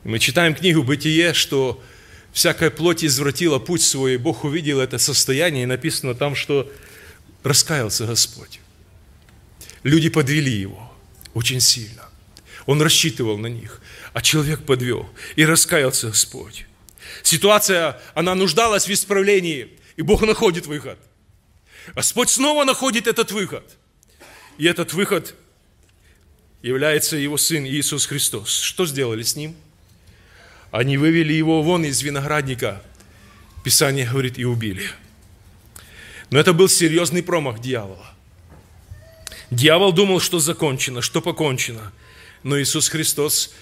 Мы 0.04 0.18
читаем 0.18 0.54
книгу 0.54 0.82
«Бытие», 0.82 1.32
что 1.32 1.82
всякая 2.30 2.68
плоть 2.68 3.02
извратила 3.02 3.58
путь 3.58 3.80
свой, 3.80 4.12
и 4.12 4.16
Бог 4.18 4.44
увидел 4.44 4.80
это 4.80 4.98
состояние, 4.98 5.62
и 5.62 5.66
написано 5.66 6.14
там, 6.14 6.34
что 6.34 6.70
раскаялся 7.42 8.04
Господь. 8.04 8.60
Люди 9.82 10.10
подвели 10.10 10.52
его 10.52 10.92
очень 11.32 11.60
сильно. 11.60 12.04
Он 12.66 12.82
рассчитывал 12.82 13.38
на 13.38 13.46
них, 13.46 13.80
а 14.12 14.20
человек 14.20 14.66
подвел, 14.66 15.08
и 15.36 15.46
раскаялся 15.46 16.08
Господь. 16.08 16.66
Ситуация, 17.22 17.98
она 18.12 18.34
нуждалась 18.34 18.88
в 18.88 18.92
исправлении, 18.92 19.70
и 19.96 20.02
Бог 20.02 20.20
находит 20.20 20.66
выход. 20.66 20.98
Господь 21.94 22.28
снова 22.28 22.64
находит 22.64 23.06
этот 23.06 23.32
выход– 23.32 23.64
и 24.58 24.64
этот 24.64 24.92
выход 24.92 25.34
является 26.62 27.16
его 27.16 27.36
сын 27.36 27.64
Иисус 27.64 28.06
Христос. 28.06 28.60
Что 28.60 28.86
сделали 28.86 29.22
с 29.22 29.36
ним? 29.36 29.54
Они 30.70 30.96
вывели 30.96 31.32
его 31.32 31.62
вон 31.62 31.84
из 31.84 32.02
виноградника, 32.02 32.82
Писание 33.64 34.08
говорит, 34.08 34.38
и 34.38 34.44
убили. 34.44 34.90
Но 36.30 36.38
это 36.38 36.52
был 36.52 36.68
серьезный 36.68 37.22
промах 37.22 37.60
дьявола. 37.60 38.12
Дьявол 39.50 39.92
думал, 39.92 40.20
что 40.20 40.38
закончено, 40.38 41.02
что 41.02 41.20
покончено. 41.20 41.92
Но 42.42 42.60
Иисус 42.60 42.88
Христос 42.88 43.54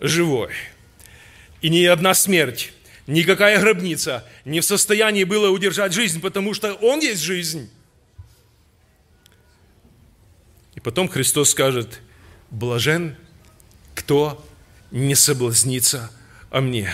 живой. 0.00 0.52
И 1.60 1.68
ни 1.68 1.84
одна 1.84 2.14
смерть, 2.14 2.72
никакая 3.06 3.60
гробница 3.60 4.26
не 4.44 4.60
в 4.60 4.64
состоянии 4.64 5.24
было 5.24 5.50
удержать 5.50 5.92
жизнь, 5.92 6.20
потому 6.20 6.54
что 6.54 6.74
Он 6.74 7.00
есть 7.00 7.20
жизнь. 7.20 7.70
И 10.80 10.82
потом 10.82 11.10
Христос 11.10 11.50
скажет, 11.50 12.00
блажен, 12.50 13.14
кто 13.94 14.42
не 14.90 15.14
соблазнится 15.14 16.10
о 16.50 16.62
мне. 16.62 16.90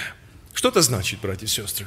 Что 0.55 0.71
это 0.71 0.83
значит, 0.83 1.21
братья 1.21 1.47
и 1.47 1.49
сестры? 1.49 1.87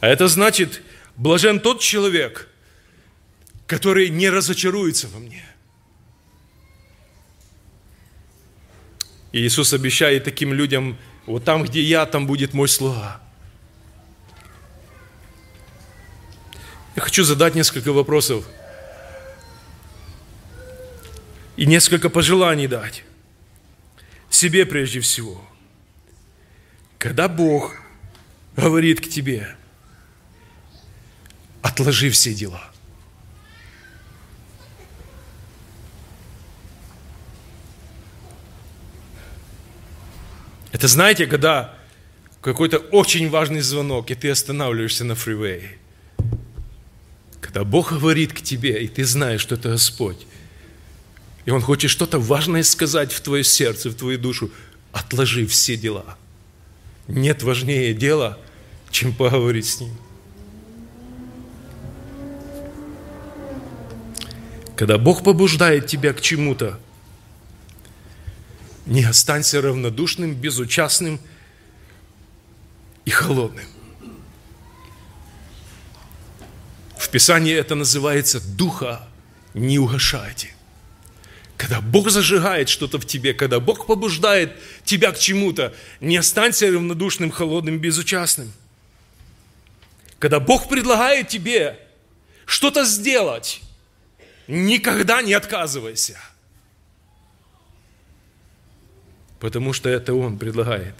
А 0.00 0.06
это 0.06 0.28
значит, 0.28 0.82
блажен 1.16 1.58
тот 1.58 1.80
человек, 1.80 2.48
который 3.66 4.08
не 4.08 4.30
разочаруется 4.30 5.08
во 5.08 5.18
мне. 5.18 5.44
И 9.32 9.40
Иисус 9.40 9.72
обещает 9.72 10.22
таким 10.22 10.52
людям, 10.52 10.96
вот 11.26 11.42
там, 11.42 11.64
где 11.64 11.82
я, 11.82 12.06
там 12.06 12.28
будет 12.28 12.54
мой 12.54 12.68
слуга. 12.68 13.20
Я 16.94 17.02
хочу 17.02 17.24
задать 17.24 17.56
несколько 17.56 17.92
вопросов 17.92 18.46
и 21.56 21.66
несколько 21.66 22.08
пожеланий 22.10 22.66
дать 22.66 23.04
себе 24.30 24.66
прежде 24.66 25.00
всего. 25.00 25.40
Когда 26.98 27.28
Бог 27.28 27.76
говорит 28.56 29.00
к 29.00 29.08
тебе, 29.08 29.56
отложи 31.62 32.10
все 32.10 32.34
дела– 32.34 32.70
Это 40.76 40.88
знаете, 40.88 41.26
когда 41.26 41.74
какой-то 42.42 42.76
очень 42.76 43.30
важный 43.30 43.62
звонок, 43.62 44.10
и 44.10 44.14
ты 44.14 44.28
останавливаешься 44.28 45.04
на 45.04 45.14
фривее. 45.14 45.78
Когда 47.40 47.64
Бог 47.64 47.92
говорит 47.92 48.34
к 48.34 48.42
тебе, 48.42 48.84
и 48.84 48.86
ты 48.86 49.06
знаешь, 49.06 49.40
что 49.40 49.54
это 49.54 49.70
Господь, 49.70 50.26
и 51.46 51.50
Он 51.50 51.62
хочет 51.62 51.90
что-то 51.90 52.18
важное 52.18 52.64
сказать 52.64 53.12
в 53.12 53.20
твое 53.20 53.44
сердце, 53.44 53.88
в 53.88 53.94
твою 53.94 54.18
душу, 54.18 54.50
отложи 54.92 55.46
все 55.46 55.76
дела. 55.76 56.18
Нет 57.06 57.44
важнее 57.44 57.94
дела, 57.94 58.38
чем 58.90 59.14
поговорить 59.14 59.66
с 59.66 59.80
Ним. 59.80 59.96
Когда 64.74 64.98
Бог 64.98 65.22
побуждает 65.22 65.86
тебя 65.86 66.12
к 66.12 66.20
чему-то, 66.20 66.80
не 68.84 69.04
останься 69.04 69.62
равнодушным, 69.62 70.34
безучастным 70.34 71.20
и 73.04 73.10
холодным. 73.10 73.64
В 76.98 77.08
Писании 77.08 77.54
это 77.54 77.76
называется 77.76 78.40
«духа 78.40 79.08
не 79.54 79.78
угашайте». 79.78 80.55
Когда 81.56 81.80
Бог 81.80 82.10
зажигает 82.10 82.68
что-то 82.68 82.98
в 82.98 83.06
тебе, 83.06 83.32
когда 83.32 83.60
Бог 83.60 83.86
побуждает 83.86 84.52
тебя 84.84 85.12
к 85.12 85.18
чему-то, 85.18 85.74
не 86.00 86.16
останься 86.16 86.70
равнодушным, 86.70 87.30
холодным, 87.30 87.78
безучастным. 87.78 88.52
Когда 90.18 90.38
Бог 90.38 90.68
предлагает 90.68 91.28
тебе 91.28 91.78
что-то 92.44 92.84
сделать, 92.84 93.60
никогда 94.46 95.22
не 95.22 95.32
отказывайся– 95.32 96.18
потому 99.40 99.72
что 99.72 99.88
это 99.88 100.14
Он 100.14 100.38
предлагает. 100.38 100.94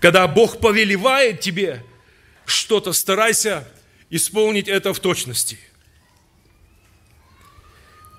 Когда 0.00 0.26
Бог 0.28 0.60
повелевает 0.60 1.40
тебе 1.40 1.84
что-то, 2.46 2.92
старайся 2.92 3.66
исполнить 4.10 4.68
это 4.68 4.94
в 4.94 5.00
точности. 5.00 5.58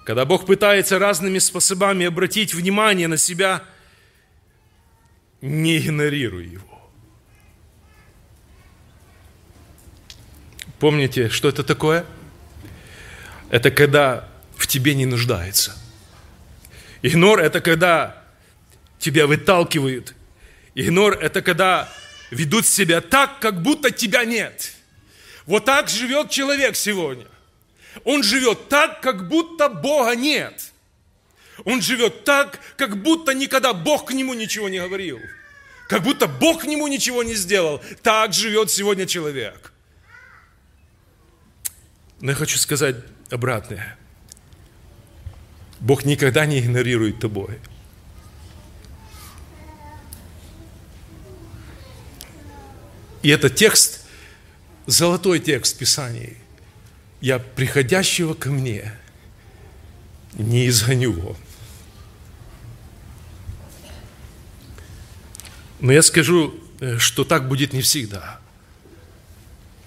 Когда 0.06 0.26
Бог 0.26 0.46
пытается 0.46 0.98
разными 0.98 1.40
способами 1.40 2.06
обратить 2.06 2.54
внимание 2.54 3.08
на 3.08 3.18
себя, 3.18 3.64
не 5.42 5.78
игнорируй 5.78 6.46
Его. 6.46 6.92
Помните, 10.80 11.30
что 11.30 11.50
это 11.50 11.64
такое? 11.64 12.06
Это 13.50 13.72
когда 13.72 14.28
в 14.58 14.68
тебе 14.68 14.96
не 14.96 15.06
нуждается– 15.06 15.76
Игнор– 17.02 17.40
это 17.42 17.62
когда 17.62 18.24
тебя 19.00 19.26
выталкивают. 19.28 20.14
Игнор– 20.76 21.14
это 21.22 21.42
когда 21.42 21.90
ведут 22.30 22.66
себя 22.66 23.02
так, 23.02 23.40
как 23.40 23.62
будто 23.62 23.92
тебя 23.92 24.26
нет. 24.26 24.74
Вот 25.46 25.66
так 25.66 25.90
живет 25.90 26.30
человек 26.30 26.76
сегодня. 26.76 27.26
Он 28.04 28.24
живет 28.24 28.70
так, 28.70 29.02
как 29.02 29.28
будто 29.28 29.70
Бога 29.70 30.16
нет. 30.16 30.72
Он 31.66 31.82
живет 31.82 32.24
так, 32.24 32.60
как 32.78 33.02
будто 33.02 33.34
никогда 33.34 33.74
Бог 33.74 34.08
к 34.08 34.14
нему 34.14 34.34
ничего 34.34 34.70
не 34.70 34.80
говорил. 34.80 35.20
Как 35.88 36.04
будто 36.04 36.28
Бог 36.28 36.62
к 36.62 36.66
нему 36.66 36.88
ничего 36.88 37.24
не 37.24 37.34
сделал. 37.34 37.82
Так 38.02 38.34
живет 38.34 38.70
сегодня 38.70 39.06
человек. 39.06 39.74
Но 42.22 42.32
я 42.32 42.36
хочу 42.36 42.58
сказать 42.58 42.96
обратное. 43.30 43.98
Бог 45.80 46.06
никогда 46.06 46.46
не 46.46 46.60
игнорирует 46.60 47.20
тобой. 47.20 47.60
И 53.22 53.30
это 53.30 53.50
текст, 53.50 54.06
золотой 54.86 55.40
текст 55.40 55.78
Писания. 55.78 56.36
Я 57.22 57.40
приходящего 57.40 58.34
ко 58.34 58.50
мне 58.50 58.94
не 60.34 60.68
изгоню 60.68 61.12
его. 61.12 61.38
Но 65.80 65.92
я 65.92 66.02
скажу, 66.02 66.54
э, 66.80 66.98
что 66.98 67.24
так 67.24 67.48
будет 67.48 67.74
не 67.74 67.82
всегда. 67.82 68.40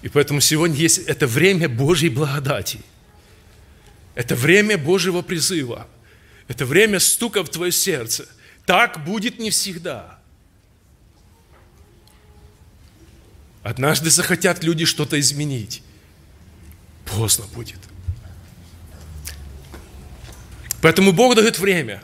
И 0.01 0.09
поэтому 0.09 0.41
сегодня 0.41 0.75
есть 0.75 0.99
это 0.99 1.27
время 1.27 1.69
Божьей 1.69 2.09
благодати– 2.09 2.79
это 4.15 4.35
время 4.35 4.77
Божьего 4.77 5.21
призыва. 5.21 5.87
Это 6.47 6.65
время 6.65 6.99
стука 6.99 7.43
в 7.43 7.49
твое 7.49 7.71
сердце. 7.71 8.27
Так 8.65 9.03
будет 9.03 9.39
не 9.39 9.49
всегда. 9.49 10.19
Однажды 13.63 14.09
захотят 14.09 14.63
люди 14.63 14.85
что-то 14.85 15.19
изменить. 15.19 15.81
Поздно 17.05 17.45
будет. 17.53 17.79
Поэтому 20.81 21.11
Бог 21.11 21.35
дает 21.35 21.59
время. 21.59 22.03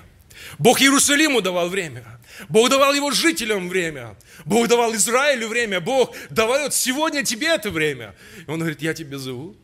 Бог 0.57 0.81
Иерусалиму 0.81 1.41
давал 1.41 1.69
время. 1.69 2.03
Бог 2.47 2.69
давал 2.69 2.93
его 2.93 3.11
жителям 3.11 3.69
время. 3.69 4.15
Бог 4.45 4.67
давал 4.67 4.95
Израилю 4.95 5.47
время. 5.49 5.81
Бог 5.81 6.15
дает 6.29 6.73
сегодня 6.73 7.23
тебе 7.23 7.47
это 7.47 7.69
время. 7.69 8.15
И 8.47 8.49
он 8.49 8.59
говорит, 8.59 8.81
я 8.81 8.93
тебя 8.93 9.17
зову 9.17 9.55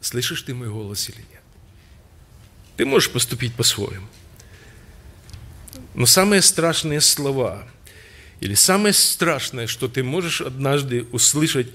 слышишь 0.00 0.42
ты 0.42 0.54
мой 0.54 0.68
голос 0.68 1.08
или 1.08 1.18
нет. 1.18 1.42
Ты 2.76 2.86
можешь 2.86 3.10
поступить 3.10 3.54
по-своему. 3.54 4.06
Но 5.94 6.06
самые 6.06 6.42
страшные 6.42 7.00
слова, 7.00 7.66
или 8.40 8.54
самое 8.54 8.94
страшное, 8.94 9.66
что 9.66 9.88
ты 9.88 10.02
можешь 10.02 10.40
однажды 10.40 11.06
услышать 11.12 11.68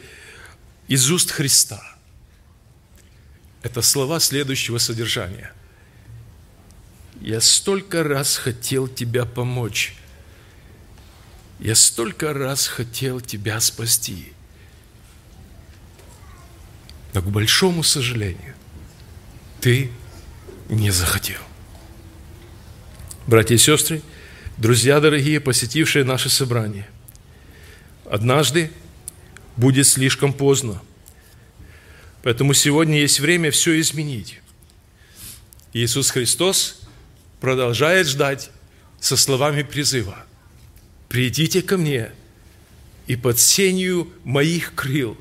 из 0.87 1.09
уст 1.09 1.31
Христа, 1.31 1.81
это 3.63 3.81
слова 3.81 4.19
следующего 4.19 4.77
содержания. 4.77 5.51
Я 7.21 7.41
столько 7.41 8.03
раз 8.03 8.37
хотел 8.37 8.87
тебя 8.87 9.25
помочь. 9.25 9.95
Я 11.59 11.73
столько 11.73 12.33
раз 12.33 12.67
хотел 12.67 13.21
тебя 13.21 13.59
спасти. 13.61 14.33
Но, 17.13 17.21
к 17.21 17.25
большому 17.25 17.81
сожалению, 17.81 18.53
ты 19.61 19.89
не 20.69 20.91
захотел. 20.91 21.39
Братья 23.25 23.55
и 23.55 23.57
сестры, 23.57 24.03
друзья 24.57 24.99
дорогие, 24.99 25.39
посетившие 25.39 26.03
наше 26.03 26.29
собрание, 26.29 26.87
однажды 28.07 28.69
будет 29.57 29.87
слишком 29.87 30.33
поздно. 30.33 30.81
Поэтому 32.23 32.53
сегодня 32.53 32.99
есть 32.99 33.19
время 33.19 33.51
все 33.51 33.79
изменить. 33.79 34.39
Иисус 35.73 36.09
Христос 36.09 36.81
продолжает 37.39 38.07
ждать 38.07 38.49
со 38.99 39.17
словами 39.17 39.61
призыва. 39.61 40.25
«Придите 41.09 41.61
ко 41.61 41.77
мне, 41.77 42.11
и 43.07 43.15
под 43.15 43.39
сенью 43.39 44.11
моих 44.23 44.73
крыл 44.73 45.17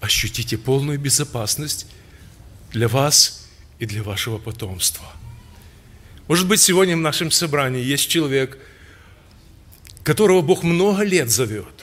ощутите 0.00 0.56
полную 0.56 0.98
безопасность 0.98 1.86
для 2.72 2.88
вас 2.88 3.46
и 3.78 3.86
для 3.86 4.02
вашего 4.02 4.38
потомства. 4.38 5.06
Может 6.28 6.48
быть, 6.48 6.60
сегодня 6.60 6.96
в 6.96 7.00
нашем 7.00 7.30
собрании 7.30 7.82
есть 7.82 8.08
человек, 8.08 8.58
которого 10.02 10.40
Бог 10.40 10.62
много 10.62 11.02
лет 11.02 11.30
зовет. 11.30 11.73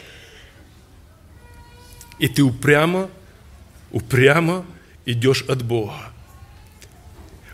И 2.22 2.28
ты 2.28 2.44
упрямо, 2.44 3.10
упрямо 3.90 4.64
идешь 5.08 5.42
от 5.50 5.64
Бога. 5.64 6.14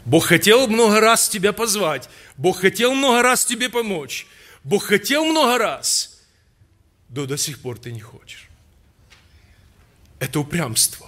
Бог 0.03 0.25
хотел 0.25 0.67
много 0.67 0.99
раз 0.99 1.29
тебя 1.29 1.53
позвать. 1.53 2.09
Бог 2.35 2.59
хотел 2.59 2.93
много 2.93 3.21
раз 3.21 3.45
тебе 3.45 3.69
помочь. 3.69 4.27
Бог 4.65 4.83
хотел 4.83 5.23
много 5.23 5.57
раз, 5.57 6.21
но 7.07 7.25
до 7.25 7.37
сих 7.37 7.61
пор 7.61 7.79
ты 7.79 7.93
не 7.93 8.01
хочешь. 8.01 8.49
Это 10.19 10.41
упрямство, 10.41 11.07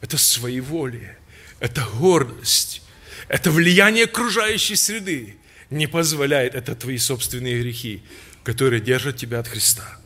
это 0.00 0.18
своеволие, 0.18 1.16
это 1.60 1.86
гордость, 2.00 2.82
это 3.28 3.52
влияние 3.52 4.06
окружающей 4.06 4.74
среды 4.74 5.36
не 5.70 5.86
позволяет, 5.86 6.56
это 6.56 6.74
твои 6.74 6.98
собственные 6.98 7.62
грехи, 7.62 8.02
которые 8.42 8.80
держат 8.80 9.16
тебя 9.16 9.38
от 9.38 9.46
Христа. 9.46 9.96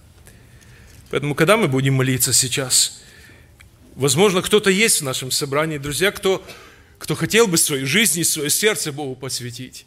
Поэтому, 1.11 1.35
когда 1.35 1.57
мы 1.57 1.67
будем 1.67 1.95
молиться 1.95 2.33
сейчас, 2.33 3.03
возможно, 3.97 4.43
кто-то 4.43 4.71
есть 4.71 5.01
в 5.01 5.05
нашем 5.05 5.33
собрании, 5.33 5.77
друзья, 5.77 6.13
кто, 6.13 6.45
кто 6.99 7.17
хотел 7.17 7.49
бы 7.49 7.59
свою 7.59 7.87
жизнь 7.87 8.21
и 8.21 8.25
свое 8.25 8.49
сердце 8.49 8.93
Богу 8.93 9.17
посвятить. 9.17 9.87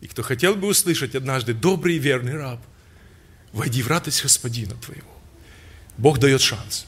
И 0.00 0.08
кто 0.08 0.22
хотел 0.22 0.56
бы 0.56 0.68
услышать 0.68 1.14
однажды, 1.14 1.52
добрый 1.52 1.96
и 1.96 1.98
верный 1.98 2.34
раб, 2.34 2.60
войди 3.52 3.82
в 3.82 3.88
радость 3.88 4.22
Господина 4.22 4.74
твоего. 4.74 5.12
Бог 5.98 6.18
дает 6.18 6.40
шанс. 6.40 6.86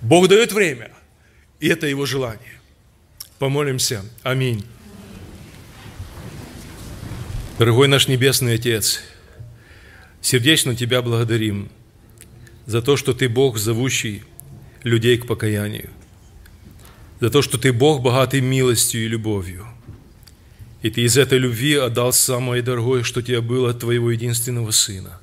Бог 0.00 0.28
дает 0.28 0.52
время. 0.52 0.90
И 1.60 1.68
это 1.68 1.86
Его 1.86 2.04
желание. 2.04 2.60
Помолимся. 3.38 4.04
Аминь. 4.22 4.66
Дорогой 7.58 7.88
наш 7.88 8.08
Небесный 8.08 8.56
Отец, 8.56 9.00
сердечно 10.20 10.74
Тебя 10.74 11.00
благодарим 11.00 11.70
за 12.66 12.82
то, 12.82 12.96
что 12.96 13.14
Ты 13.14 13.28
Бог, 13.28 13.58
зовущий 13.58 14.24
людей 14.82 15.18
к 15.18 15.26
покаянию, 15.26 15.90
за 17.20 17.30
то, 17.30 17.42
что 17.42 17.58
Ты 17.58 17.72
Бог, 17.72 18.02
богатый 18.02 18.40
милостью 18.40 19.04
и 19.04 19.08
любовью. 19.08 19.66
И 20.82 20.90
Ты 20.90 21.02
из 21.02 21.16
этой 21.16 21.38
любви 21.38 21.74
отдал 21.74 22.12
самое 22.12 22.62
дорогое, 22.62 23.02
что 23.02 23.22
Тебе 23.22 23.40
было 23.40 23.70
от 23.70 23.80
Твоего 23.80 24.10
единственного 24.10 24.70
Сына, 24.70 25.20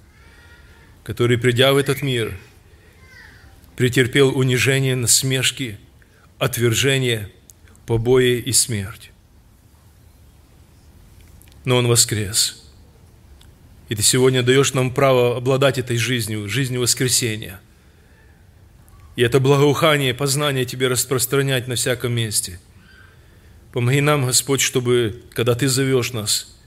который, 1.04 1.38
придя 1.38 1.74
в 1.74 1.78
этот 1.78 2.02
мир, 2.02 2.38
претерпел 3.76 4.38
унижение, 4.38 4.96
насмешки, 4.96 5.78
отвержение– 6.40 7.30
побои 7.86 8.40
и 8.40 8.52
смерть. 8.52 9.12
Но 11.66 11.78
Он 11.78 11.88
воскрес. 11.88 12.63
И 13.94 13.96
Ты 13.96 14.02
сегодня 14.02 14.42
даешь 14.42 14.74
нам 14.74 14.92
право 14.92 15.38
обладать 15.38 15.78
этой 15.78 15.98
жизнью, 15.98 16.50
жизнью 16.50 16.82
воскресения. 16.82 17.62
И 19.16 19.22
это 19.22 19.40
благоухание, 19.40 20.16
познание 20.16 20.66
Тебе 20.66 20.88
распространять 20.88 21.68
на 21.68 21.76
всяком 21.76 22.12
месте. 22.14 22.60
Помоги 23.72 24.02
нам, 24.02 24.26
Господь, 24.26 24.62
чтобы, 24.62 25.22
когда 25.34 25.54
Ты 25.54 25.68
зовешь 25.68 26.12
нас, 26.12 26.58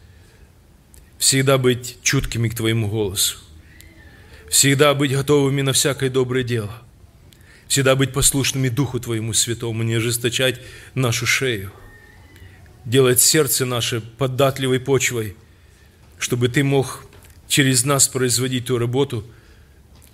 всегда 1.19 1.59
быть 1.59 1.99
чуткими 2.01 2.49
к 2.49 2.55
Твоему 2.55 2.89
голосу, 2.89 3.39
всегда 4.49 4.95
быть 4.95 5.11
готовыми 5.11 5.63
на 5.63 5.73
всякое 5.73 6.11
доброе 6.11 6.45
дело, 6.45 6.81
всегда 7.67 7.97
быть 7.97 8.13
послушными 8.13 8.69
Духу 8.69 9.01
Твоему 9.01 9.33
Святому, 9.33 9.83
не 9.83 9.95
ожесточать 9.95 10.61
нашу 10.95 11.27
шею, 11.27 11.73
делать 12.85 13.19
сердце 13.19 13.67
наше 13.67 14.01
податливой 14.01 14.79
почвой, 14.79 15.35
чтобы 16.21 16.49
Ты 16.49 16.63
мог 16.63 17.06
через 17.49 17.85
нас 17.85 18.09
производить 18.09 18.67
ту 18.67 18.79
работу, 18.79 19.25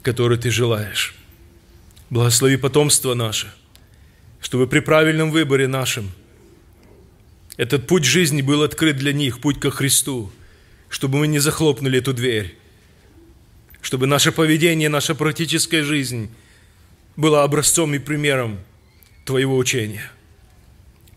которую 0.02 0.38
Ты 0.38 0.50
желаешь. 0.50 1.14
Благослови 2.10 2.56
потомство 2.56 3.14
наше, 3.14 3.52
чтобы 4.40 4.66
при 4.66 4.80
правильном 4.80 5.30
выборе 5.30 5.66
нашем 5.66 6.10
этот 7.56 7.86
путь 7.86 8.04
жизни 8.04 8.42
был 8.42 8.62
открыт 8.62 8.96
для 8.96 9.12
них, 9.12 9.40
путь 9.40 9.60
ко 9.60 9.70
Христу, 9.70 10.30
чтобы 10.88 11.18
мы 11.18 11.26
не 11.26 11.38
захлопнули 11.38 11.98
эту 11.98 12.12
дверь, 12.12 12.56
чтобы 13.80 14.06
наше 14.06 14.32
поведение, 14.32 14.88
наша 14.88 15.14
практическая 15.14 15.82
жизнь– 15.82 16.30
было 17.16 17.44
образцом 17.44 17.94
и 17.94 17.98
примером 17.98 18.58
Твоего 19.24 19.56
учения. 19.56 20.10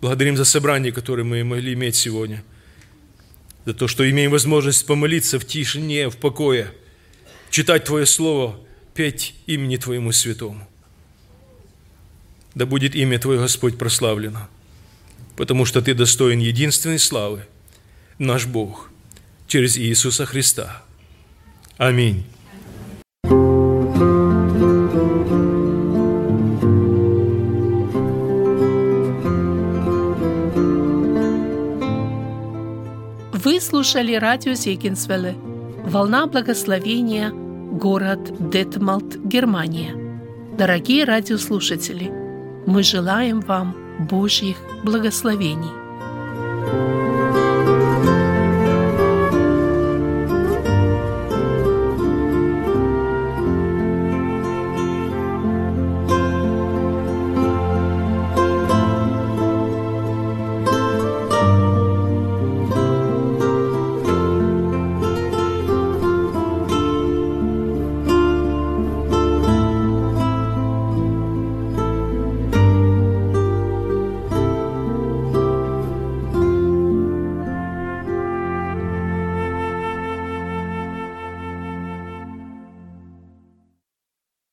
Благодарим 0.01 0.37
за 0.37 0.45
собрание, 0.45 0.91
которое 0.91 1.23
мы 1.23 1.43
могли 1.43 1.73
иметь 1.73 1.95
сегодня, 1.95 2.43
за 3.65 3.73
то, 3.73 3.87
что 3.87 4.09
имеем 4.09 4.31
возможность 4.31 4.85
помолиться 4.85 5.39
в 5.39 5.45
тишине, 5.45 6.09
в 6.09 6.17
покое, 6.17 6.71
читать 7.49 7.85
Твое 7.85 8.05
Слово, 8.05 8.59
петь 8.93 9.35
имени 9.47 9.77
Твоему 9.77 10.11
святому. 10.11 10.67
Да 12.53 12.65
будет 12.65 12.95
имя 12.95 13.19
Твое, 13.19 13.39
Господь, 13.39 13.77
прославлено, 13.77 14.47
потому 15.35 15.65
что 15.65 15.81
Ты 15.81 15.93
достоин 15.93 16.39
единственной 16.39 16.99
славы, 16.99 17.45
наш 18.19 18.45
Бог, 18.45 18.89
через 19.47 19.77
Иисуса 19.77 20.25
Христа. 20.25 20.83
Аминь. 21.77 22.25
Слушали 33.65 34.13
радио 34.13 34.53
Зегенсвелле 34.53 35.33
«Волна 35.85 36.27
благословения», 36.27 37.31
город 37.31 38.19
Детмалт, 38.51 39.17
Германия. 39.17 39.95
Дорогие 40.55 41.03
радиослушатели, 41.03 42.11
мы 42.67 42.83
желаем 42.83 43.41
вам 43.41 43.75
Божьих 44.07 44.57
благословений. 44.83 46.94